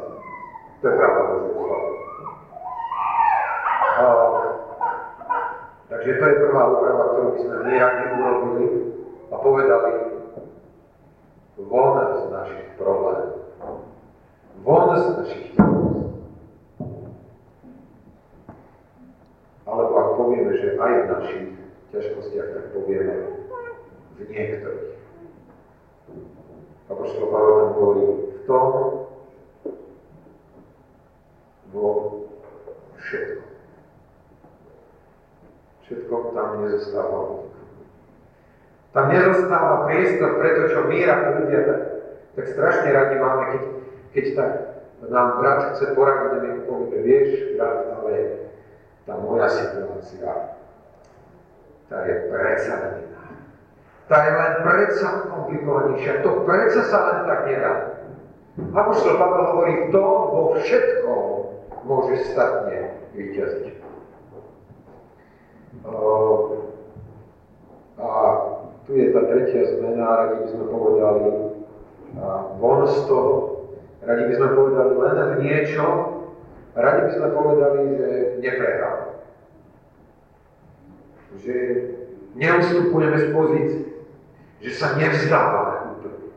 To 0.81 0.85
je 0.89 0.95
pravda 0.97 1.23
Božie 1.33 1.53
slovo. 1.53 1.89
Takže 5.95 6.11
to 6.19 6.25
je 6.27 6.43
prvá 6.43 6.63
úprava, 6.75 7.05
ktorú 7.15 7.29
by 7.31 7.39
sme 7.39 7.55
radi 7.79 8.05
urobili 8.19 8.67
a 9.31 9.35
povedali 9.39 9.93
von 11.55 11.95
z 12.19 12.23
našich 12.35 12.67
problémov. 12.75 13.47
Von 14.67 14.91
z 14.91 15.07
našich 15.23 15.47
ťažkostí. 15.55 15.95
Alebo 19.71 19.93
ak 19.95 20.09
povieme, 20.19 20.53
že 20.59 20.75
aj 20.83 20.95
v 20.99 21.07
našich 21.15 21.47
ťažkostiach, 21.95 22.49
tak 22.59 22.65
povieme 22.75 23.15
v 24.19 24.21
niektorých. 24.35 24.99
Apoštol 26.91 27.27
Pavel 27.31 27.55
tam 27.55 27.71
hovorí 27.79 28.07
v 28.35 28.41
tom, 28.51 28.67
vo 31.71 31.87
všetkom. 32.99 33.54
Všetko 35.85 36.33
tam 36.33 36.65
nezostáva 36.65 37.45
Tam 38.97 39.05
nezostáva 39.13 39.85
priestor 39.85 40.41
pre 40.41 40.51
to, 40.57 40.63
čo 40.73 40.81
my 40.89 40.99
ako 41.05 41.27
ľudia 41.45 41.61
tak, 41.69 41.81
tak 42.41 42.45
strašne 42.57 42.89
radi 42.89 43.15
máme, 43.21 43.45
keď, 43.53 43.63
keď 44.17 44.27
tak 44.33 44.53
nám 45.13 45.29
brat 45.45 45.61
chce 45.77 45.93
poradiť 45.93 46.33
a 46.33 46.39
my 46.41 46.51
povieme, 46.65 46.99
vieš, 47.05 47.29
brat, 47.61 47.79
ale 48.01 48.13
tá 49.05 49.13
moja 49.21 49.49
situácia, 49.53 50.57
tá 51.93 51.97
je 52.09 52.15
predsa 52.33 52.75
iná. 53.05 53.25
Tá 54.09 54.17
je 54.25 54.33
len 54.33 54.53
predsa 54.65 55.09
komplikovanejšia. 55.29 56.25
To 56.25 56.49
predsa 56.49 56.83
sa 56.89 56.99
len 57.13 57.19
tak 57.29 57.41
nedá. 57.45 57.73
Apoštol 58.73 59.21
Pavel 59.21 59.45
hovorí, 59.53 59.75
to 59.93 60.05
vo 60.33 60.43
všetkom 60.57 61.25
môže 61.85 62.25
statne 62.33 62.97
vyťaziť. 63.13 63.84
A 67.99 68.09
tu 68.87 68.91
je 68.95 69.11
tá 69.11 69.21
tretia 69.27 69.63
zmena, 69.75 70.07
radi 70.07 70.35
by 70.45 70.47
sme 70.53 70.65
povedali 70.71 71.23
von 72.63 72.81
z 72.87 72.97
toho, 73.11 73.35
radi 74.05 74.23
by 74.29 74.33
sme 74.37 74.49
povedali 74.55 74.93
len 74.95 75.17
v 75.19 75.35
niečo, 75.43 76.15
Radi 76.75 77.07
by 77.07 77.11
sme 77.15 77.29
povedali, 77.31 77.81
že 77.95 78.09
neprehral. 78.43 78.99
Že 81.39 81.57
neustupujeme 82.35 83.19
z 83.19 83.27
pozície. 83.31 83.87
Že 84.59 84.71
sa 84.75 84.89
nevzdávame 84.99 85.95
úplne. 85.95 86.35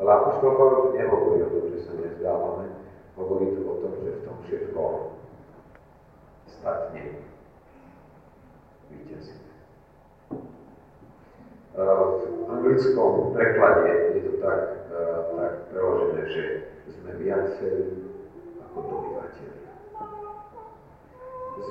Ale 0.00 0.08
Apoštol 0.16 0.52
Pavel 0.56 0.84
nehovorí 0.96 1.44
o 1.44 1.52
tom, 1.52 1.64
že 1.76 1.84
sa 1.84 1.92
nevzdávame. 1.92 2.72
Hovorí 3.20 3.52
tu 3.52 3.60
o 3.68 3.74
tom, 3.84 3.92
že 4.00 4.10
v 4.16 4.20
tom 4.24 4.36
všetko 4.48 4.82
statne 6.48 7.02
víťazí. 9.02 9.34
V 11.74 12.46
anglickom 12.46 13.34
preklade 13.34 13.90
je 14.14 14.20
to 14.22 14.32
tak, 14.38 14.60
tak 15.34 15.52
preložené, 15.74 16.22
že 16.30 16.44
sme 16.86 17.10
viacerí 17.18 18.14
ako 18.62 18.78
dobyvateľi. 18.86 19.58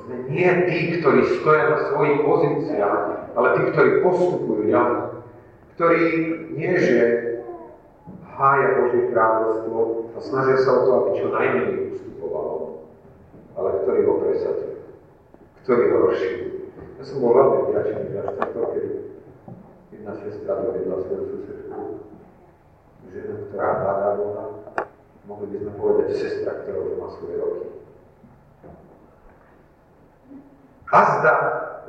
Sme 0.04 0.16
nie 0.28 0.50
tí, 0.68 1.00
ktorí 1.00 1.20
stoja 1.40 1.64
na 1.72 1.78
svojich 1.88 2.20
pozíciách, 2.20 3.02
ale 3.32 3.48
tí, 3.56 3.62
ktorí 3.72 3.90
postupujú 4.04 4.68
ďalej. 4.68 5.00
Ktorí 5.74 6.02
nie, 6.52 6.72
že 6.76 6.98
hája 8.34 8.68
Božie 8.82 9.14
kráľovstvo 9.14 10.10
a 10.14 10.18
snažia 10.20 10.58
sa 10.62 10.70
o 10.74 10.80
to, 10.84 10.90
aby 10.98 11.10
čo 11.22 11.26
najmenej 11.30 11.94
ustupovalo, 11.94 12.82
ale 13.54 13.68
ktorí 13.86 14.00
ho 14.04 14.14
presadzujú, 14.20 14.78
ktorí 15.64 15.84
ho 15.88 15.98
rozšírujú. 16.10 16.63
Ja 17.04 17.12
som 17.12 17.20
bol 17.20 17.36
veľmi 17.36 17.68
vďačný 17.68 18.16
za 18.16 18.32
to, 18.32 18.60
keď 18.72 18.86
jedna 19.92 20.12
sestra 20.24 20.56
dovedla 20.56 21.04
svoju 21.04 21.24
susedku, 21.36 22.00
ženu, 23.12 23.34
ktorá 23.44 23.68
hľadá 23.76 24.08
Boha, 24.16 24.44
mohli 25.28 25.52
by 25.52 25.56
sme 25.60 25.72
povedať 25.76 26.16
sestra, 26.16 26.64
ktorá 26.64 26.80
už 26.80 26.96
má 26.96 27.08
svoje 27.12 27.36
roky. 27.36 27.68
A 30.88 30.98
zda 31.20 31.34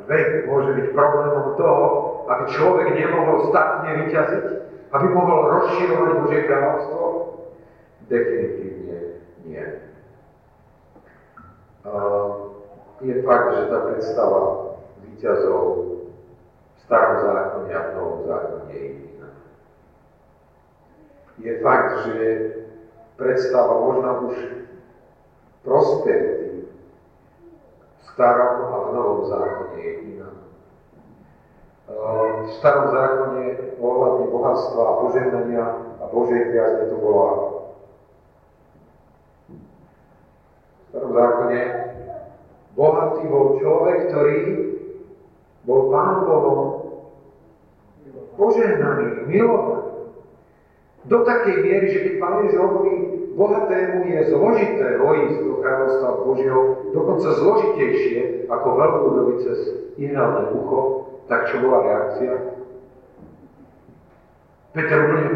vek 0.03 0.51
môže 0.51 0.75
byť 0.83 0.87
problémom 0.91 1.47
toho, 1.63 1.85
aby 2.27 2.43
človek 2.51 2.87
nemohol 2.99 3.47
statne 3.55 3.91
vyťaziť, 4.03 4.45
aby 4.99 5.05
mohol 5.15 5.39
rozširovať 5.47 6.11
Božie 6.27 6.41
kráľovstvo? 6.43 7.03
Definitívne 8.11 8.99
nie. 9.47 9.63
je 12.99 13.15
fakt, 13.23 13.49
že 13.55 13.71
tá 13.71 13.79
predstava 13.87 14.64
výťazov 15.15 15.63
v 16.75 16.79
starom 16.83 17.15
zákone 17.23 17.71
a 17.71 17.81
v 17.87 17.91
novom 17.95 18.21
zákone 18.27 18.67
je 18.75 18.83
iná. 18.99 19.29
Je 21.39 21.51
fakt, 21.63 21.91
že 22.11 22.19
predstava 23.15 23.79
možno 23.79 24.11
už 24.27 24.35
prosperity 25.63 26.67
v 27.95 28.01
starom 28.11 28.59
a 28.67 28.75
v 28.75 28.87
novom 28.91 29.21
zákone 29.31 29.75
je 29.79 29.93
iná. 30.03 30.29
V 32.43 32.51
starom 32.59 32.91
zákone 32.91 33.43
ohľadne 33.79 34.25
bohatstva 34.35 34.81
a 34.83 34.97
požehnania 34.99 35.65
a 35.95 36.03
Božej 36.11 36.51
priazne 36.51 36.91
to 36.91 36.97
bola 36.99 37.29
v 37.31 37.43
starom 40.91 41.11
zákone 41.15 41.61
bohatý 42.75 43.23
bol 43.31 43.55
človek, 43.63 44.11
ktorý 44.11 44.39
bol 45.65 45.89
Pán 45.89 46.25
Bohom 46.29 46.85
požehnaný, 48.35 49.25
milovaný. 49.25 50.13
Do 51.05 51.21
takej 51.21 51.55
miery, 51.61 51.87
že 51.93 51.99
keď 52.01 52.13
Pán 52.17 52.33
hovorí, 52.49 52.95
bohatému 53.35 54.09
je 54.09 54.19
zložité 54.31 54.87
vojsť 54.97 55.37
do 55.43 55.53
kráľovstva 55.61 56.09
Božieho, 56.23 56.61
dokonca 56.95 57.29
zložitejšie 57.35 58.47
ako 58.49 58.67
veľkúdovi 58.79 59.33
cez 59.43 59.59
ihnalné 59.99 60.55
ucho, 60.55 60.79
tak 61.27 61.51
čo 61.51 61.61
bola 61.61 61.83
reakcia? 61.83 62.33
Peter 64.75 64.99
úplne, 65.07 65.29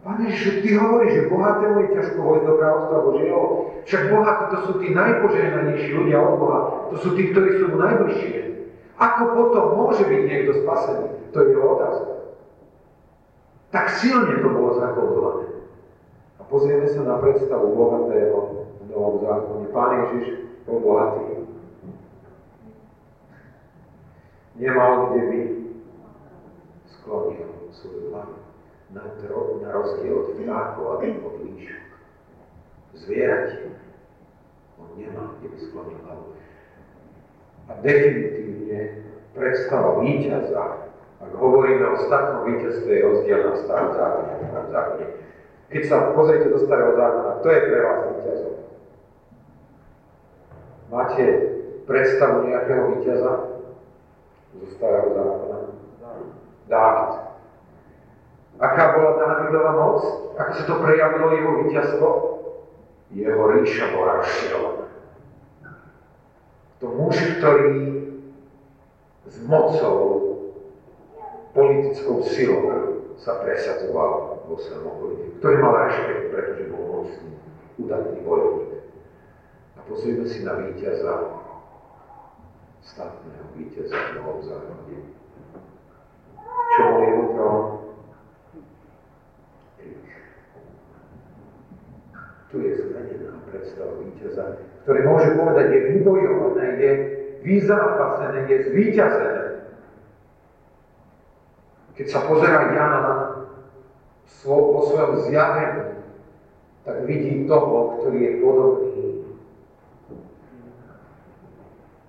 Pane 0.00 0.32
Ježiš, 0.32 0.64
ty 0.64 0.80
hovoríš, 0.80 1.12
že 1.12 1.28
bohatému 1.28 1.76
je 1.84 1.88
ťažko 1.92 2.18
vojsť 2.24 2.44
do 2.48 2.54
kráľovstva 2.56 2.98
Božieho. 3.04 3.42
Však 3.84 4.02
bohatí 4.08 4.44
to 4.48 4.58
sú 4.64 4.72
tí 4.80 4.88
najpožehnanejší 4.96 5.90
ľudia 5.92 6.18
od 6.24 6.34
Boha. 6.40 6.60
To 6.88 6.96
sú 7.04 7.08
tí, 7.12 7.22
ktorí 7.28 7.60
sú 7.60 7.64
mu 7.68 7.76
najbližšie. 7.76 8.40
Ako 8.96 9.22
potom 9.36 9.64
môže 9.76 10.04
byť 10.08 10.20
niekto 10.24 10.52
spasený? 10.64 11.04
To 11.32 11.36
je 11.36 11.46
jeho 11.52 11.66
otázka. 11.76 12.12
Tak 13.70 13.84
silne 14.00 14.40
to 14.40 14.48
bolo 14.48 14.70
zakodované. 14.80 15.46
A 16.40 16.42
pozrieme 16.48 16.88
sa 16.88 17.04
na 17.04 17.16
predstavu 17.20 17.76
bohatého 17.76 18.36
v 18.80 18.82
Novom 18.88 19.20
zákone. 19.20 19.68
Pán 19.68 19.92
Ježiš 20.00 20.48
bol 20.64 20.80
bohatý. 20.80 21.44
Nemal 24.56 25.12
kde 25.12 25.22
by 25.28 25.40
sklonil 26.88 27.48
svoju 27.72 28.12
hlavu 28.12 28.49
na, 28.92 29.02
na 29.62 29.68
rozdiel 29.72 30.14
od 30.18 30.28
vtákov 30.34 30.84
a 30.86 30.94
od 31.02 31.34
líšok. 31.44 31.88
Zvieratie. 32.94 33.70
On 34.78 34.90
nemá 34.98 35.38
kde 35.38 35.48
by 35.48 35.58
sklonil 35.62 35.98
hlavu. 36.04 36.34
A 37.70 37.72
definitívne 37.80 39.06
predstava 39.32 40.02
víťaza 40.02 40.90
ak 41.20 41.36
hovoríme 41.36 41.84
o 41.84 41.96
statnom 42.08 42.48
víťazstve, 42.48 42.90
je 42.96 43.04
rozdiel 43.04 43.40
na 43.44 43.54
starom 43.60 43.92
zákone 43.92 44.30
a 44.32 44.36
novom 44.40 44.66
zákone. 44.72 45.06
Keď 45.68 45.82
sa 45.84 46.16
pozriete 46.16 46.48
do 46.48 46.58
starého 46.64 46.96
zákona, 46.96 47.30
kto 47.44 47.48
je 47.52 47.60
pre 47.60 47.78
vás 47.84 48.00
víťazom? 48.08 48.54
Máte 50.90 51.24
predstavu 51.84 52.36
nejakého 52.48 52.82
víťaza 52.96 53.32
zo 54.56 54.66
starého 54.80 55.08
zákona? 55.12 55.58
Dávid. 56.72 57.29
Aká 58.58 58.98
bola 58.98 59.20
Dávidová 59.20 59.72
moc? 59.76 59.98
Ako 60.40 60.52
sa 60.56 60.64
to 60.66 60.74
prejavilo 60.82 61.26
jeho 61.36 61.50
víťazstvo? 61.64 62.08
Jeho 63.14 63.42
ríša 63.54 63.94
bola 63.94 64.22
rozširovaná. 64.22 64.86
To 66.80 66.86
muž, 66.96 67.16
ktorý 67.38 67.76
s 69.28 69.36
mocou 69.44 69.98
politickou 71.52 72.24
silou 72.24 72.64
sa 73.20 73.36
presadzoval 73.44 74.42
vo 74.48 74.56
svojom 74.56 74.86
okolí, 74.88 75.16
ktorý 75.38 75.56
mal 75.60 75.74
rešpekt, 75.86 76.24
pretože 76.32 76.72
bol 76.72 77.04
mocný, 77.04 77.36
udatný 77.76 78.18
bojovník. 78.24 78.72
A 79.76 79.80
pozrieme 79.84 80.24
si 80.24 80.40
na 80.40 80.56
víťaza, 80.56 81.36
statného 82.80 83.44
víťaza 83.60 83.92
v 83.92 84.10
Novom 84.16 84.40
zákone. 84.40 84.98
Čo 86.48 86.80
bol 86.80 87.00
jeho 87.04 87.24
trón? 87.36 87.79
Tu 92.50 92.56
je 92.66 92.82
zmenená 92.82 93.38
predstava 93.46 93.94
víťaza, 94.02 94.58
ktoré 94.82 95.06
môže 95.06 95.38
povedať, 95.38 95.66
je 95.70 95.80
vybojované, 95.94 96.66
je 96.82 96.92
vyzápasené, 97.46 98.50
je 98.50 98.56
zvíťazené. 98.74 99.44
Keď 101.94 102.06
sa 102.10 102.20
pozerá 102.26 102.74
Jana 102.74 103.00
na 103.06 103.16
po 104.42 104.80
svojom 104.88 105.30
zjavení, 105.30 106.00
tak 106.82 107.04
vidí 107.04 107.44
toho, 107.44 108.00
ktorý 108.00 108.18
je 108.18 108.32
podobný 108.40 109.06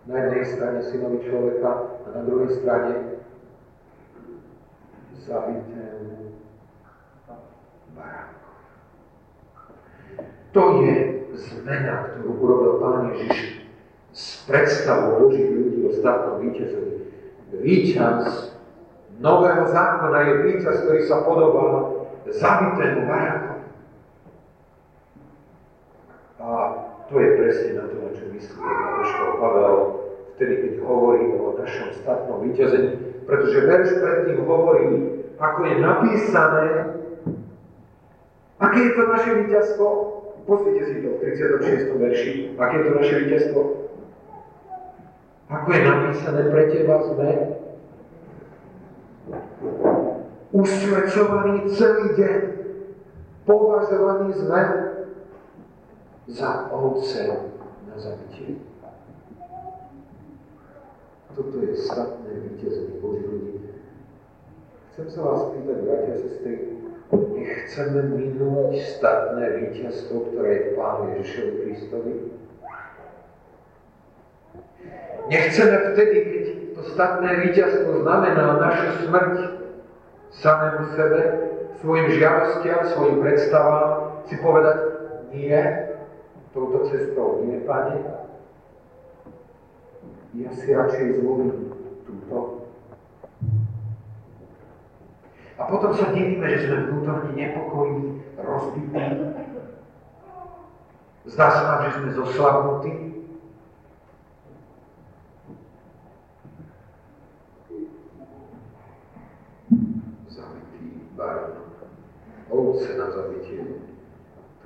na 0.07 0.15
jednej 0.25 0.45
strane 0.47 0.79
synovi 0.89 1.19
človeka 1.27 1.71
a 2.01 2.07
na 2.17 2.21
druhej 2.25 2.49
strane 2.57 3.21
zabitému 5.21 6.33
baránku. 7.93 8.40
To 10.51 10.83
je 10.83 10.95
zmena, 11.35 12.11
ktorú 12.11 12.29
urobil 12.43 12.73
Pán 12.83 13.15
Ježiš 13.15 13.63
s 14.11 14.43
predstavou 14.43 15.27
Božích 15.27 15.47
ľudí 15.47 15.87
o 15.87 15.91
statnom 15.95 16.43
víťazovi. 16.43 16.95
Víťaz 17.63 18.51
nového 19.23 19.63
zákona 19.71 20.19
je 20.27 20.33
víťaz, 20.51 20.75
ktorý 20.83 21.01
sa 21.07 21.23
podobá 21.23 21.87
zabitému. 22.27 23.07
A 26.41 26.47
to 27.07 27.13
je 27.15 27.29
presne 27.37 27.71
na 27.77 27.85
to, 27.87 27.95
na 28.01 28.09
čo 28.17 28.23
myslí 28.33 28.59
Apoštol 28.59 29.31
Pavel, 29.37 29.75
vtedy, 30.35 30.53
keď 30.57 30.73
hovorí 30.83 31.23
o 31.37 31.53
našom 31.55 31.93
statnom 32.01 32.39
víťazení, 32.43 32.97
pretože 33.29 33.67
verš 33.67 33.89
predtým 34.01 34.39
hovorí, 34.43 34.87
ako 35.37 35.59
je 35.69 35.75
napísané, 35.79 36.65
aké 38.61 38.79
je 38.79 38.91
to 38.93 39.03
naše 39.09 39.31
víťazstvo. 39.43 39.87
Pozrite 40.45 40.83
si 40.85 40.95
to 41.05 41.09
v 41.17 41.21
36. 41.21 42.01
verši, 42.01 42.31
aké 42.57 42.75
je 42.77 42.83
to 42.85 42.91
naše 42.97 43.15
víťazstvo. 43.25 43.61
Ako 45.51 45.67
je 45.73 45.81
napísané 45.83 46.41
pre 46.47 46.63
teba 46.71 46.95
sme 47.03 47.29
usvedcovaní 50.51 51.67
celý 51.75 52.07
deň, 52.15 52.39
považovaní 53.47 54.31
sme 54.35 54.63
za 56.27 56.71
ovce 56.71 57.51
na 57.87 57.95
zabitie. 57.99 58.59
Toto 61.31 61.55
je 61.63 61.75
statné 61.79 62.31
víťazenie 62.51 62.99
Boží 62.99 63.23
ľudí. 63.23 63.55
Chcem 64.91 65.07
sa 65.07 65.19
vás 65.23 65.41
pýtať, 65.55 65.77
bratia 65.87 66.15
a 66.15 66.19
sestry, 66.19 66.80
Nechceme 67.11 68.01
minúť 68.15 68.79
statné 68.95 69.45
víťazstvo, 69.59 70.31
ktoré 70.31 70.49
je 70.51 70.63
v 70.63 70.71
Pánu 70.79 71.03
Ježišovi 71.19 71.51
Kristovi. 71.63 72.13
Nechceme 75.27 75.75
vtedy, 75.91 76.17
keď 76.23 76.45
to 76.75 76.81
statné 76.95 77.29
víťazstvo 77.47 78.03
znamená 78.03 78.59
našu 78.59 79.07
smrť 79.07 79.35
samému 80.31 80.83
sebe, 80.95 81.21
svojim 81.83 82.07
žiadostiam, 82.15 82.81
svojim 82.87 83.17
predstavám, 83.19 84.23
si 84.29 84.35
povedať, 84.39 84.77
nie, 85.35 85.59
touto 86.55 86.87
cestou 86.91 87.43
nie, 87.43 87.59
Pane. 87.63 87.99
Ja 90.31 90.51
si 90.55 90.71
radšej 90.71 91.19
zvolím 91.19 91.75
túto. 92.07 92.60
A 95.61 95.69
potom 95.69 95.93
sa 95.93 96.09
divíme, 96.09 96.49
že 96.49 96.65
sme 96.65 96.89
vnútorne 96.89 97.37
nepokojní, 97.37 98.17
rozbití. 98.33 98.97
Zdá 101.29 101.47
sa 101.53 101.61
nám, 101.69 101.79
že 101.85 102.01
sme 102.01 102.09
zoslabnutí. 102.17 102.93
Zabitý 110.33 110.81
barón. 111.13 111.61
Ovce 112.49 112.97
na 112.97 113.13
zabitie. 113.13 113.85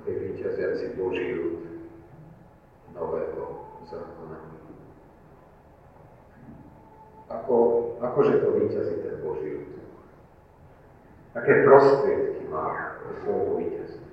je 0.08 0.16
vyťaziaci 0.16 0.96
Boží 0.96 1.28
ľud 1.36 1.60
nového 2.96 3.44
zákona. 3.84 4.38
Ako, 7.28 7.54
akože 8.00 8.40
to 8.40 8.48
vyťazí 8.56 8.96
ten 9.04 9.20
Boží 9.20 9.60
ľud? 9.60 9.85
Aké 11.36 11.52
prostriedky 11.68 12.48
má 12.48 12.96
pro 12.96 13.12
svojho 13.20 13.52
víťazstva? 13.60 14.08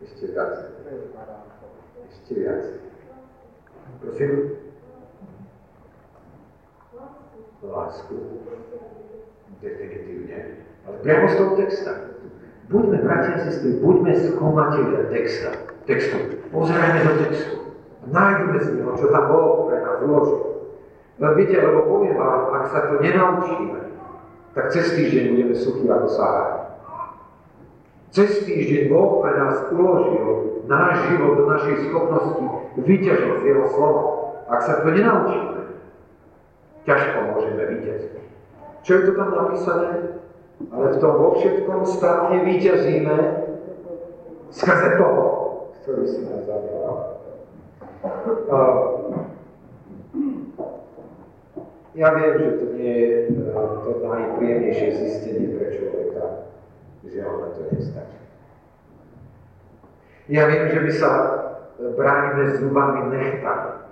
Ešte 0.00 0.24
viac. 0.32 0.54
Ešte 2.08 2.32
viac. 2.40 2.64
Prosím. 4.00 4.32
Lásku. 7.60 8.16
Definitívne. 9.60 10.64
Ale 10.88 10.96
priamo 11.04 11.26
z 11.28 11.34
toho 11.36 11.50
texta. 11.60 11.92
Buďme, 12.68 13.00
bratia 13.04 13.32
a 13.36 13.44
sestry, 13.44 13.76
buďme 13.80 14.12
skomateľia 14.16 15.12
texta. 15.12 15.52
Textu. 15.84 16.40
Pozerajme 16.48 17.00
do 17.04 17.12
textu. 17.28 17.56
Nájdeme 18.08 18.56
z 18.56 18.68
neho, 18.76 18.92
čo 18.96 19.12
tam 19.12 19.24
bolo 19.28 19.68
pre 19.68 19.84
nás 19.84 20.00
uložené. 20.00 20.47
No 21.18 21.34
viete, 21.34 21.58
lebo 21.58 21.82
poviem 21.82 22.14
vám, 22.14 22.62
ak 22.62 22.64
sa 22.70 22.80
to 22.86 23.02
nenaučíme, 23.02 23.78
tak 24.54 24.70
cez 24.70 24.94
týždeň 24.94 25.24
budeme 25.34 25.54
suchí 25.58 25.84
ako 25.90 26.06
Sahara. 26.06 26.78
Cez 28.14 28.46
týždeň 28.46 28.86
Boh 28.86 29.20
pre 29.20 29.34
nás 29.34 29.66
uložil 29.74 30.62
náš 30.70 31.10
život 31.10 31.34
do 31.42 31.44
našej 31.50 31.90
schopnosti 31.90 32.46
vyťažiť 32.78 33.34
z 33.42 33.44
Jeho 33.44 33.66
slova. 33.66 34.02
Ak 34.46 34.62
sa 34.62 34.80
to 34.80 34.94
nenaučíme, 34.94 35.74
ťažko 36.86 37.18
môžeme 37.34 37.62
vyťaziť. 37.66 38.14
Čo 38.86 38.90
je 38.94 39.02
to 39.10 39.12
tam 39.18 39.30
napísané? 39.34 39.90
Ale 40.70 40.86
v 40.94 41.00
tom 41.02 41.12
vo 41.18 41.28
všetkom 41.38 41.80
statne 41.86 42.46
vyťazíme 42.46 43.16
skrze 44.54 44.88
toho, 44.98 45.24
ktorý 45.82 46.04
si 46.06 46.20
nás 46.24 46.42
zavolal. 46.46 46.98
Ja 51.98 52.14
viem, 52.14 52.38
že 52.38 52.48
to 52.62 52.66
nie 52.78 52.94
je 52.94 53.10
e, 53.26 53.42
to 53.58 53.90
najpríjemnejšie 54.06 54.88
zistenie 55.02 55.50
pre 55.58 55.66
človeka, 55.74 56.46
on 57.26 57.36
na 57.42 57.48
to 57.50 57.60
nestačí. 57.74 58.22
Ja 60.30 60.46
viem, 60.46 60.70
že 60.70 60.78
my 60.78 60.92
sa 60.94 61.10
bránime 61.98 62.54
zubami 62.54 63.10
nechta, 63.10 63.82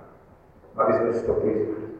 aby 0.79 0.91
sme 1.03 1.11
si 1.19 1.23
to 1.27 1.35
priznali. 1.43 1.99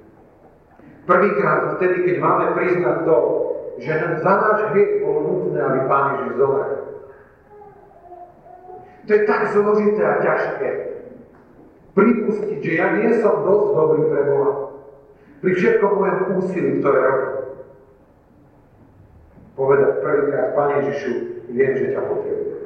Prvýkrát 1.03 1.75
vtedy, 1.75 1.97
keď 2.07 2.15
máme 2.23 2.45
priznať 2.55 2.97
to, 3.03 3.17
že 3.83 3.91
len 3.91 4.13
za 4.23 4.33
náš 4.39 4.59
hriech 4.71 5.03
bolo 5.03 5.19
nutné, 5.27 5.59
aby 5.59 5.79
Pán 5.91 6.05
Ježiš 6.15 6.33
zomrel. 6.39 6.75
To 9.07 9.09
je 9.11 9.21
tak 9.27 9.41
zložité 9.51 10.01
a 10.07 10.15
ťažké. 10.23 10.69
Pripustiť, 11.99 12.59
že 12.63 12.71
ja 12.79 12.87
nie 12.95 13.11
som 13.19 13.43
dosť 13.43 13.67
dobrý 13.75 14.01
pre 14.07 14.23
Boha. 14.23 14.66
Pri 15.37 15.51
všetkom 15.53 15.91
mojom 16.01 16.21
úsilí, 16.41 16.81
ktoré 16.81 16.99
robím. 17.01 17.35
Povedať 19.57 19.91
prvýkrát, 20.01 20.47
Pane 20.53 20.73
Ježišu, 20.85 21.11
viem, 21.53 21.71
že 21.77 21.93
ťa 21.93 22.01
potrebujem. 22.05 22.65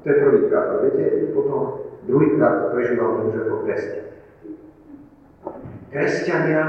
To 0.00 0.06
je 0.06 0.16
prvýkrát, 0.22 0.64
ale 0.70 0.80
viete, 0.92 1.28
potom 1.32 1.60
druhýkrát 2.08 2.54
to 2.62 2.66
prežívam 2.72 3.26
už 3.26 3.36
ako 3.36 3.56
kresťan. 3.64 4.06
Kresťania, 5.92 6.62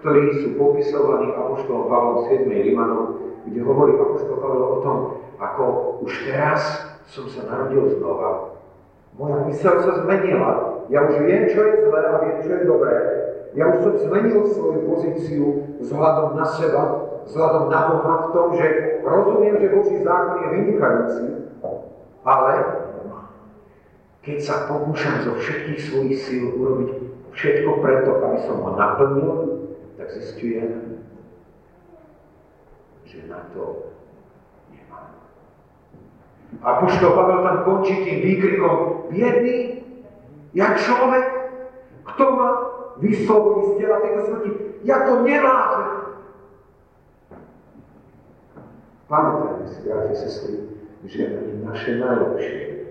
ktorí 0.00 0.22
sú 0.44 0.48
popisovaní 0.60 1.32
Apoštolom 1.32 1.88
Pavlom 1.88 2.18
7. 2.28 2.46
Rimanov, 2.46 3.04
kde 3.48 3.60
hovorí 3.64 3.96
Apoštol 3.96 4.36
Pavel 4.36 4.64
o 4.64 4.78
tom, 4.84 4.98
ako 5.40 5.64
už 6.04 6.12
teraz 6.28 6.60
som 7.08 7.24
sa 7.32 7.48
narodil 7.48 7.96
znova. 7.96 8.60
Moja 9.16 9.48
mysel 9.48 9.80
sa 9.80 10.04
zmenila. 10.04 10.84
Ja 10.92 11.08
už 11.08 11.24
viem, 11.24 11.48
čo 11.48 11.64
je 11.64 11.88
zlé 11.88 12.00
a 12.04 12.14
viem, 12.20 12.36
čo 12.44 12.52
je 12.52 12.62
dobré. 12.68 12.96
Ja 13.56 13.72
už 13.72 13.78
som 13.80 13.94
zmenil 13.96 14.44
svoju 14.52 14.84
pozíciu 14.84 15.44
vzhľadom 15.80 16.36
na 16.36 16.44
seba, 16.44 16.82
vzhľadom 17.24 17.72
na 17.72 17.80
Boha 17.88 18.14
v 18.28 18.30
tom, 18.36 18.48
že 18.52 18.66
rozumiem, 19.00 19.56
že 19.64 19.72
Boží 19.72 19.96
zákon 20.04 20.44
je 20.44 20.48
vynikajúci, 20.52 21.24
ale 22.20 22.52
keď 24.20 24.38
sa 24.44 24.68
pokúšam 24.68 25.24
zo 25.24 25.40
všetkých 25.40 25.80
svojich 25.88 26.16
síl 26.20 26.44
urobiť 26.52 26.90
všetko 27.32 27.70
preto, 27.80 28.10
aby 28.28 28.38
som 28.44 28.60
ho 28.60 28.70
naplnil, 28.76 29.32
tak 29.96 30.12
zistujem, 30.12 31.00
že 33.08 33.24
na 33.24 33.40
to 33.56 33.88
nemám. 34.68 35.16
A 36.60 36.68
Poštol 36.84 37.16
Pavel 37.16 37.40
tam 37.40 37.58
končí 37.64 38.04
tým 38.04 38.20
výkrikom, 38.20 39.08
biedný, 39.08 39.80
jak 40.52 40.76
človek, 40.76 41.24
kto 42.04 42.24
ma 42.36 42.65
vyslobodí 42.98 43.62
z 43.66 43.72
tela 43.80 43.96
tejto 44.00 44.20
smrti. 44.26 44.50
Ja 44.86 44.96
to 45.04 45.24
nevážem. 45.26 45.88
Pamätajme 49.06 49.70
si, 49.70 49.86
bratia 49.86 50.10
a 50.10 50.18
sestry, 50.18 50.66
že 51.06 51.38
ani 51.38 51.62
naše 51.62 51.94
najlepšie 52.02 52.90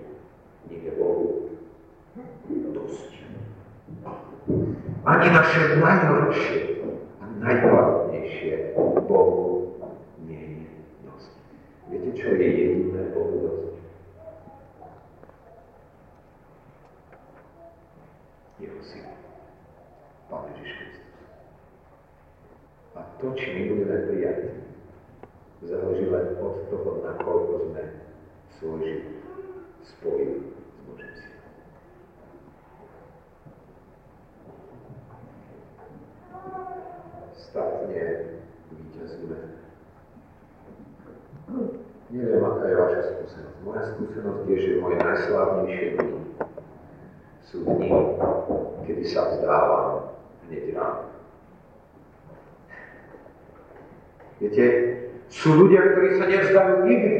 nie 0.72 0.78
je 0.80 0.92
Bohu 0.96 1.52
dosť. 2.72 3.12
Ani 5.04 5.28
naše 5.28 5.76
najlepšie 5.76 6.60
a 7.20 7.24
najkvalitnejšie 7.36 8.72
Bohu 9.04 9.76
nie 10.24 10.64
je 10.64 10.72
dosť. 11.04 11.32
Viete, 11.92 12.10
čo 12.16 12.26
je 12.32 12.48
jediné 12.48 13.02
Bohu 13.12 13.36
dosť? 13.44 13.76
Jeho 18.56 18.80
syn. 18.80 19.04
Pán 20.26 20.42
Ježiš 20.54 20.70
Kristus. 20.74 21.06
A 22.96 23.00
to, 23.22 23.26
či 23.38 23.46
my 23.54 23.62
budeme 23.70 23.98
prijať, 24.10 24.38
záleží 25.62 26.06
len 26.10 26.26
od 26.42 26.66
toho, 26.66 26.90
nakoľko 27.04 27.54
sme 27.70 27.82
svoj 28.58 28.78
život 28.82 29.16
spojili 29.86 30.42
s 30.42 30.78
Božím 30.90 31.12
synom. 31.14 31.52
Statne 37.38 38.04
víťazíme. 38.74 39.38
Neviem, 42.10 42.42
aká 42.42 42.64
je 42.66 42.76
vaša 42.76 43.02
skúsenosť. 43.14 43.58
Moja 43.62 43.82
skúsenosť 43.94 44.42
je, 44.50 44.56
že 44.58 44.80
moje 44.82 44.96
najslávnejšie 44.98 45.86
dni 45.94 46.18
sú 47.46 47.62
dni, 47.62 47.90
sa 49.08 49.30
vzdávam 49.30 50.14
hneď 50.46 50.74
ráno. 50.74 51.16
Viete, 54.36 54.66
sú 55.32 55.56
ľudia, 55.56 55.80
ktorí 55.96 56.08
sa 56.20 56.26
nevzdajú 56.28 56.74
nikdy, 56.84 57.18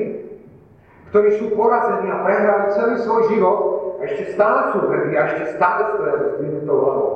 ktorí 1.10 1.28
sú 1.40 1.56
porazení 1.56 2.12
a 2.12 2.22
prehrali 2.22 2.76
celý 2.76 2.94
svoj 3.00 3.22
život 3.32 3.58
a 3.96 4.00
ešte 4.04 4.36
stále 4.36 4.60
sú 4.76 4.78
hrdí 4.84 5.12
a 5.16 5.26
ešte 5.32 5.44
stále 5.56 5.80
stoja 5.96 6.14
za 6.20 6.28
zdvihnutou 6.36 6.76
hlavou. 6.76 7.12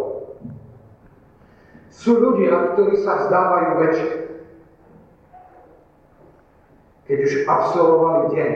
Sú 1.92 2.16
ľudia, 2.16 2.74
ktorí 2.74 2.96
sa 3.04 3.26
vzdávajú 3.26 3.70
večer. 3.84 4.12
Keď 7.04 7.18
už 7.26 7.32
absolvovali 7.44 8.24
deň 8.38 8.54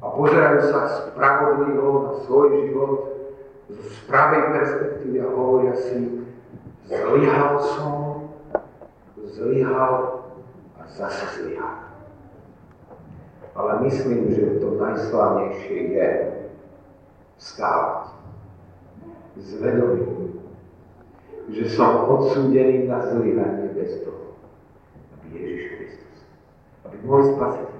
a 0.00 0.06
pozerajú 0.10 0.60
sa 0.72 0.80
spravodlivo 0.88 1.86
na 2.02 2.12
svoj 2.24 2.46
život 2.66 3.15
z 3.66 3.98
pravej 4.06 4.42
perspektívy 4.54 5.18
a 5.26 5.28
hovoria 5.34 5.74
si, 5.74 6.22
zlyhal 6.86 7.58
som, 7.58 7.94
zlyhal 9.26 9.94
a 10.78 10.82
zase 10.86 11.26
zlyhal. 11.42 11.90
Ale 13.56 13.72
myslím, 13.88 14.30
že 14.30 14.62
to 14.62 14.78
najslávnejšie 14.78 15.78
je 15.98 16.08
stávať 17.40 18.14
s 19.36 19.48
vedomím, 19.58 20.38
že 21.50 21.64
som 21.74 22.06
odsúdený 22.06 22.86
na 22.86 23.02
zlyhanie 23.02 23.74
bez 23.74 24.06
toho, 24.06 24.38
aby 25.18 25.26
Ježiš 25.34 25.64
Kristus, 25.74 26.18
aby 26.86 26.96
môj 27.02 27.34
spasiteľ 27.34 27.74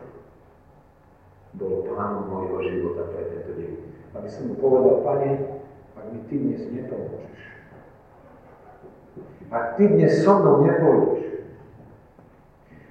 bol 1.56 1.88
pánom 1.88 2.28
môjho 2.28 2.58
života 2.68 3.08
pre 3.14 3.22
tento 3.32 3.52
deň. 3.56 3.72
Aby 4.12 4.28
som 4.28 4.52
mu 4.52 4.54
povedal, 4.60 5.00
Pane, 5.00 5.55
mi 6.16 6.24
Ty 6.24 6.36
dnes 6.40 6.62
nepomôžeš, 6.72 7.42
ak 9.52 9.66
Ty 9.76 9.84
dnes 9.92 10.12
so 10.24 10.32
mnou 10.40 10.64
nepôjdeš, 10.64 11.24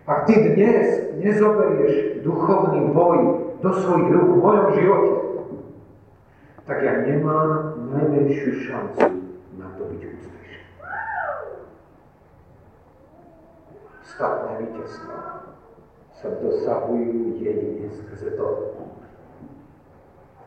ak 0.05 0.19
Ty 0.29 0.33
dnes 0.53 0.87
nezoberieš 1.17 2.21
duchovný 2.21 2.93
boj 2.93 3.19
do 3.65 3.69
svojich 3.73 4.09
rúk 4.13 4.29
v 4.29 4.41
mojom 4.45 4.67
živote, 4.77 5.13
tak 6.69 6.77
ja 6.85 7.01
nemám 7.01 7.89
najmenšiu 7.93 8.61
šancu 8.69 9.09
na 9.57 9.73
to 9.73 9.89
byť 9.89 10.01
úspešný. 10.01 10.69
Statné 14.05 14.51
víťazstvo 14.65 15.17
sa 16.13 16.27
dosahujú 16.41 17.41
jedine 17.41 17.89
skrze 17.89 18.37
to, 18.37 18.47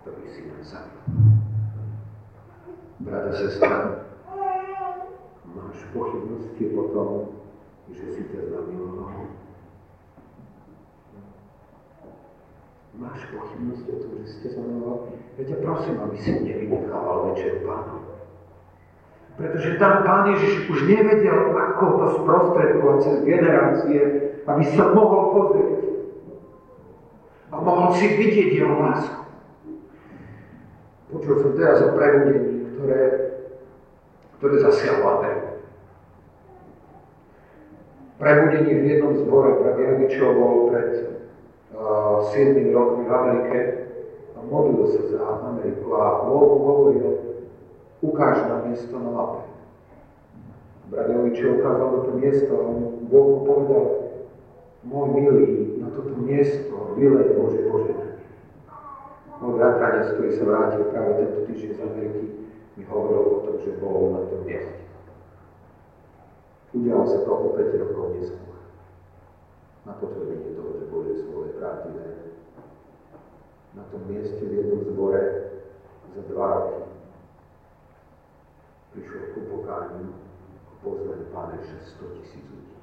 ktorý 0.02 0.24
si 0.30 0.42
nám 0.46 0.62
zabil. 0.62 1.37
Brata, 2.98 3.30
sestra, 3.30 4.02
máš 5.46 5.78
pochybnosti 5.94 6.64
o 6.74 6.82
tom, 6.90 7.10
že 7.94 8.04
si 8.10 8.22
ťa 8.26 8.50
zamiloval? 8.50 9.30
Máš 12.98 13.22
pochybnosti 13.30 13.86
o 13.94 13.98
tom, 14.02 14.10
že 14.18 14.26
si 14.26 14.36
ťa 14.42 14.50
zamiloval? 14.58 15.14
Ja 15.38 15.42
ťa 15.46 15.58
prosím, 15.62 15.94
aby 16.02 16.16
si 16.18 16.30
nevynechával 16.42 17.16
večer 17.30 17.62
pánom. 17.62 18.02
Pretože 19.38 19.78
tam 19.78 20.02
Pán 20.02 20.34
Ježiš 20.34 20.66
už 20.66 20.90
nevedel, 20.90 21.54
ako 21.54 21.84
to 22.02 22.06
sprostredkovať 22.18 22.98
cez 23.06 23.16
generácie, 23.22 24.00
aby 24.42 24.62
sa 24.74 24.90
mohol 24.90 25.22
pozrieť. 25.38 25.78
A 27.54 27.62
mohol 27.62 27.94
si 27.94 28.06
vidieť 28.18 28.50
jeho 28.58 28.74
lásku. 28.74 29.22
Počul 31.14 31.34
som 31.46 31.52
teraz 31.54 31.78
o 31.86 31.94
prebudení, 31.94 32.57
ktoré, 32.78 33.02
ktoré 34.38 34.56
zasiahlo 34.62 35.18
Ameriku. 35.18 35.50
Prebudení 38.18 38.72
v 38.74 38.84
jednom 38.86 39.14
zbore 39.18 39.62
pre 39.62 39.78
Jevičov 39.78 40.30
bol 40.38 40.54
pred 40.70 40.90
uh, 41.74 42.22
7 42.30 42.54
rokmi 42.70 43.02
v 43.06 43.12
Amerike 43.14 43.58
a 44.34 44.38
modlil 44.46 44.86
sa 44.94 45.02
za 45.10 45.22
Ameriku 45.42 45.90
a 45.98 46.22
Bohu 46.26 46.54
hovoril, 46.62 47.10
ukáž 47.98 48.46
nám 48.46 48.70
miesto 48.70 48.94
na 48.94 49.10
mape. 49.10 49.42
Brat 50.88 51.10
Jovičov 51.12 51.60
ukázal 51.60 51.88
to 52.06 52.12
miesto 52.16 52.52
a 52.54 52.64
Boh 53.10 53.26
mu 53.28 53.38
povedal, 53.44 53.86
môj 54.86 55.06
milý, 55.14 55.50
na 55.82 55.92
toto 55.92 56.16
miesto 56.16 56.94
vylej 56.96 57.36
Bože 57.36 57.60
požehnanie. 57.68 58.24
Môj 59.38 59.52
bratranec, 59.60 60.16
ktorý 60.16 60.30
sa 60.32 60.44
vrátil 60.48 60.82
práve 60.90 61.10
tento 61.22 61.38
týždeň 61.44 61.70
z 61.76 61.80
Ameriky, 61.84 62.37
mi 62.78 62.86
hovoril 62.86 63.22
o 63.26 63.38
tom, 63.42 63.56
že 63.66 63.74
bol 63.82 64.14
na 64.14 64.22
tom 64.30 64.46
mieste. 64.46 64.86
Udialo 66.70 67.04
sa 67.10 67.26
to 67.26 67.32
o 67.34 67.50
5 67.58 67.82
rokov 67.82 68.14
neskôr. 68.14 68.54
Na 69.82 69.98
potvrdenie 69.98 70.54
toho, 70.54 70.78
že 70.78 70.84
Bože 70.86 71.14
slovo 71.26 71.50
je 71.50 71.58
pravdivé. 71.58 72.06
Na 73.74 73.82
tom 73.90 74.06
mieste 74.06 74.38
v 74.46 74.62
jednom 74.62 74.86
zbore 74.86 75.22
za 76.14 76.22
dva 76.30 76.46
roky 76.54 76.86
prišiel 78.94 79.34
ku 79.34 79.40
pokániu, 79.50 80.14
ku 80.70 80.74
poznaniu 80.82 81.26
Pána 81.34 81.58
100 81.58 82.14
tisíc 82.18 82.42
ľudí. 82.46 82.74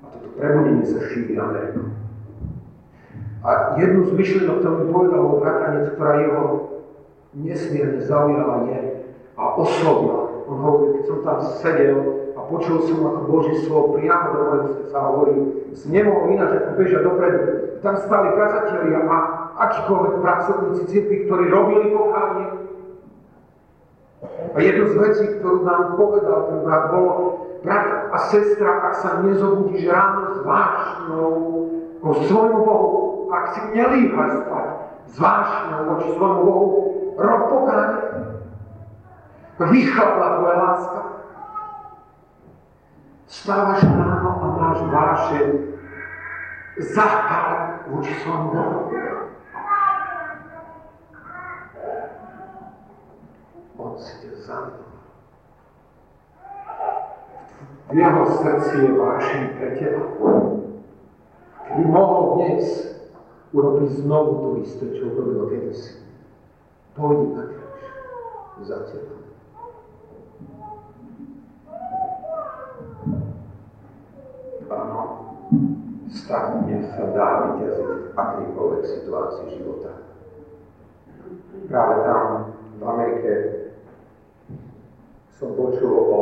A 0.00 0.04
toto 0.16 0.28
prebudenie 0.36 0.84
sa 0.88 1.00
šíri 1.12 1.36
Amerikou. 1.36 1.92
A 3.42 3.76
jednu 3.76 4.06
z 4.06 4.12
myšlienok, 4.16 4.62
ktorú 4.62 4.76
mi 4.80 4.86
povedal 4.94 5.20
môj 5.28 5.38
bratranec, 5.42 5.86
ktorá 5.98 6.12
jeho 6.22 6.71
nesmierne 7.34 8.00
zaujala 8.04 8.68
je 8.68 8.80
a 9.36 9.44
osobná. 9.56 10.18
On 10.44 10.56
hovorí, 10.60 11.00
keď 11.00 11.04
som 11.08 11.18
tam 11.24 11.38
sedel 11.64 11.98
a 12.36 12.40
počul 12.48 12.84
som, 12.84 13.00
ako 13.00 13.20
Boží 13.28 13.54
slovo 13.64 13.96
priamo 13.96 14.26
do 14.36 14.42
mojho 14.44 14.68
srdca 14.76 14.98
hovorí, 15.00 15.36
som 15.72 15.88
nemohol 15.88 16.36
ináč 16.36 16.50
ako 16.60 16.70
bežať 16.76 17.02
dopredu. 17.06 17.40
Tam 17.80 17.94
stali 17.96 18.28
kazatelia 18.36 19.00
a 19.08 19.16
akýkoľvek 19.58 20.14
pracovníci 20.20 20.82
cirkvi, 20.86 21.16
ktorí 21.26 21.44
robili 21.48 21.86
pokánie. 21.96 22.48
A 24.52 24.58
jednu 24.60 24.84
z 24.92 24.94
vecí, 25.00 25.24
ktorú 25.40 25.64
nám 25.64 25.98
povedal 25.98 26.38
ten 26.46 26.58
brat, 26.62 26.84
bolo, 26.92 27.12
brat 27.64 28.12
a 28.12 28.18
sestra, 28.28 28.70
ak 28.92 28.94
sa 29.00 29.10
nezobudíš 29.24 29.88
ráno 29.88 30.36
s 30.36 30.38
vášňou 30.44 31.32
ko 32.02 32.10
svojmu 32.26 32.60
Bohu, 32.66 32.90
ak 33.30 33.44
si 33.54 33.60
nelíhaš 33.72 34.42
spať 34.44 34.66
s 35.06 35.14
vášňou 35.16 35.80
voči 35.94 36.08
svojmu 36.18 36.42
Bohu, 36.44 36.68
rob 37.18 37.42
pokánie. 37.48 38.02
Vychápla 39.62 40.28
tvoja 40.38 40.56
láska. 40.58 41.00
Stávaš 43.26 43.80
ráno 43.82 44.30
a 44.42 44.46
máš 44.60 44.78
vášeň 44.92 45.48
zápal 46.92 47.80
voči 47.88 48.12
svojmu 48.20 48.48
Bohu. 48.52 48.80
On 53.78 53.92
si 53.98 54.12
ťa 54.20 54.30
zamiloval. 54.46 55.00
V 57.92 57.96
jeho 57.96 58.22
srdci 58.24 58.74
je 58.78 58.90
vášeň 58.92 59.42
pre 59.58 59.68
teba. 59.76 60.02
Keby 61.68 61.84
mohol 61.88 62.22
dnes 62.36 62.66
urobiť 63.52 63.88
znovu 64.00 64.32
to 64.40 64.48
isté, 64.64 64.84
čo 64.96 65.12
urobil 65.12 65.48
kedysi. 65.52 66.01
Pôjde 66.92 67.26
na 67.32 67.44
kríž 67.48 68.68
za 68.68 68.78
teba. 68.84 69.16
Áno, 74.68 75.00
stavne 76.12 76.76
sa 76.92 77.04
dá 77.16 77.28
vyťaziť 77.56 77.88
v 77.88 78.12
akýkoľvek 78.12 78.82
situácii 78.84 79.46
života. 79.56 80.04
Práve 81.72 81.94
tam, 82.04 82.24
v 82.76 82.82
Amerike, 82.84 83.32
som 85.40 85.56
počul 85.56 85.96
o 85.96 86.20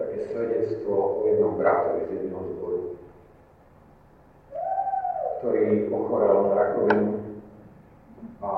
také 0.00 0.32
svedectvo 0.32 0.96
o 0.96 1.28
jednom 1.28 1.60
bratovi 1.60 2.08
z 2.08 2.10
jedného 2.24 2.40
zboru, 2.56 2.80
ktorý 5.38 5.92
ochorel 5.92 6.36
na 6.48 6.52
rakovinu 6.56 7.21
a 8.42 8.52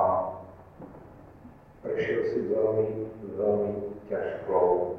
prešiel 1.84 2.22
si 2.32 2.38
veľmi, 2.48 2.86
veľmi 3.36 3.72
ťažkou 4.08 4.96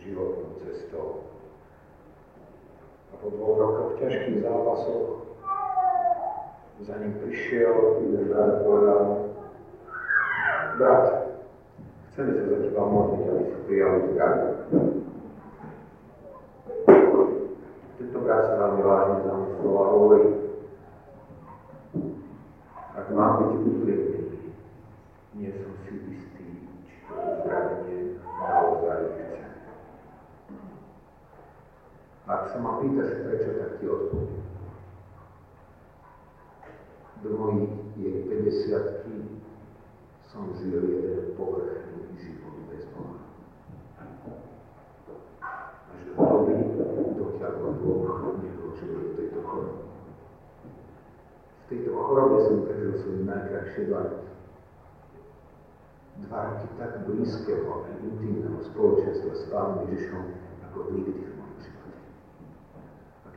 životnou 0.00 0.56
cestou. 0.64 1.28
A 3.12 3.20
po 3.20 3.28
dvoch 3.28 3.56
rokoch 3.60 4.00
ťažkých 4.00 4.42
zápasoch 4.42 5.22
za 6.82 6.98
ním 6.98 7.14
prišiel 7.22 8.02
jeden 8.02 8.34
a 8.34 8.58
povedal, 8.64 9.04
brat, 10.78 11.06
chceme 12.10 12.32
sa 12.34 12.42
za 12.42 12.56
teba 12.66 12.82
modliť, 12.82 13.22
aby 13.28 13.44
si 13.46 13.58
prijal 13.68 13.92
zdravie. 14.10 14.50
Tento 18.00 18.18
brat 18.26 18.42
sa 18.50 18.54
veľmi 18.58 18.82
vážne 18.82 19.16
zamyslel 19.22 19.74
a 19.78 19.84
hovorí, 19.94 20.22
ak 22.98 23.06
mám 23.14 23.32
byť 23.38 23.50
úprimný, 23.62 24.20
nie 25.38 25.50
som 25.54 25.72
si 25.86 25.94
istý, 26.12 26.46
či 26.90 26.94
to 27.06 27.14
uzdravenie 27.14 28.18
naozaj 28.18 29.00
chce. 29.16 29.38
Ma 32.82 32.88
pýtaš, 32.90 33.14
prečo, 33.22 33.50
tak 33.62 33.70
ti 33.78 33.86
odpoviem. 33.86 34.42
Do 37.22 37.30
mojich 37.38 37.70
jej 37.94 38.16
50 38.26 39.06
som 40.26 40.50
žil 40.58 40.90
jeden 40.90 41.30
povrchný 41.38 42.10
život 42.18 42.58
bez 42.66 42.82
Boha. 42.90 43.22
Až 45.94 46.00
do 46.10 46.12
doby, 46.26 46.54
dokiaľ 47.22 47.52
ma 47.62 47.70
Boh 47.78 48.02
nevložil 48.42 48.90
do 48.98 49.10
tejto 49.14 49.38
choroby. 49.46 49.86
V 51.54 51.64
tejto 51.70 51.90
chorobe 51.94 52.36
som 52.50 52.66
prežil 52.66 52.98
svoje 52.98 53.22
najkrajšie 53.22 53.82
dva 53.94 54.00
roky. 54.10 54.30
dva 56.26 56.40
roky 56.50 56.66
tak 56.82 56.92
blízkeho 57.06 57.62
a 57.62 57.94
intimného 58.02 58.58
spoločenstva 58.74 59.32
s 59.38 59.42
Pánom 59.54 59.86
Ježišom 59.86 60.34
ako 60.66 60.78
nikdy 60.90 61.30
v 61.30 61.41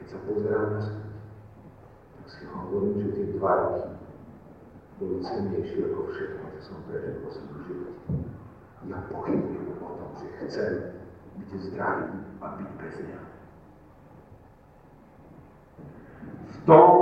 keď 0.05 0.13
sa 0.13 0.19
pozerám 0.29 0.69
na 0.69 0.81
svet, 0.85 1.09
tak 2.13 2.25
si 2.29 2.41
hovorím, 2.45 2.93
že 3.01 3.09
tie 3.17 3.25
dva 3.41 3.53
roky 3.57 3.89
boli 5.01 5.17
cennejšie 5.25 5.81
ako 5.89 5.99
všetko, 6.13 6.41
čo 6.45 6.61
som 6.61 6.77
prežil 6.85 7.17
vo 7.25 7.29
svojom 7.33 7.57
živote. 7.65 8.01
Ja 8.85 9.01
pochybujem 9.09 9.65
o 9.81 9.89
tom, 9.97 10.09
že 10.21 10.27
chcem 10.45 10.73
byť 11.41 11.49
zdravý 11.57 12.21
a 12.21 12.45
byť 12.53 12.69
bez 12.77 12.95
neho. 13.01 13.27
V 16.53 16.57
tom, 16.69 16.93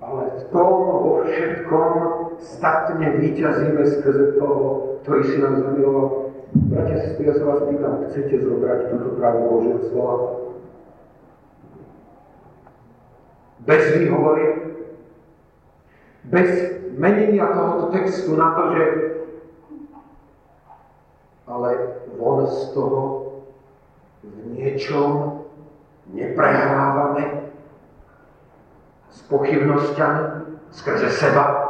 ale 0.00 0.24
v 0.32 0.44
tom 0.56 0.72
vo 0.88 1.12
všetkom 1.28 1.92
statne 2.40 3.08
vyťazíme 3.20 3.84
skrze 3.92 4.40
toho, 4.40 4.96
ktorý 5.04 5.22
si 5.28 5.36
nám 5.36 5.60
zamiloval. 5.60 6.32
Bratia, 6.52 6.96
sestry, 6.96 7.28
ja 7.28 7.36
sa 7.36 7.44
vás 7.44 7.60
pýtam, 7.68 8.08
chcete 8.08 8.40
zobrať 8.40 8.88
túto 8.88 9.20
právu 9.20 9.40
Božieho 9.52 9.80
slova? 9.92 10.41
Bez 13.62 13.94
výhovory, 13.94 14.74
bez 16.24 16.50
menenia 16.98 17.46
tohoto 17.46 17.94
textu 17.94 18.34
na 18.36 18.58
to, 18.58 18.62
že 18.74 18.84
ale 21.46 21.70
von 22.18 22.46
z 22.46 22.74
toho 22.74 23.00
v 24.22 24.38
niečom 24.54 25.42
neprehrávame 26.10 27.50
s 29.10 29.18
pochybnosťami 29.26 30.22
skrze 30.72 31.10
seba, 31.10 31.61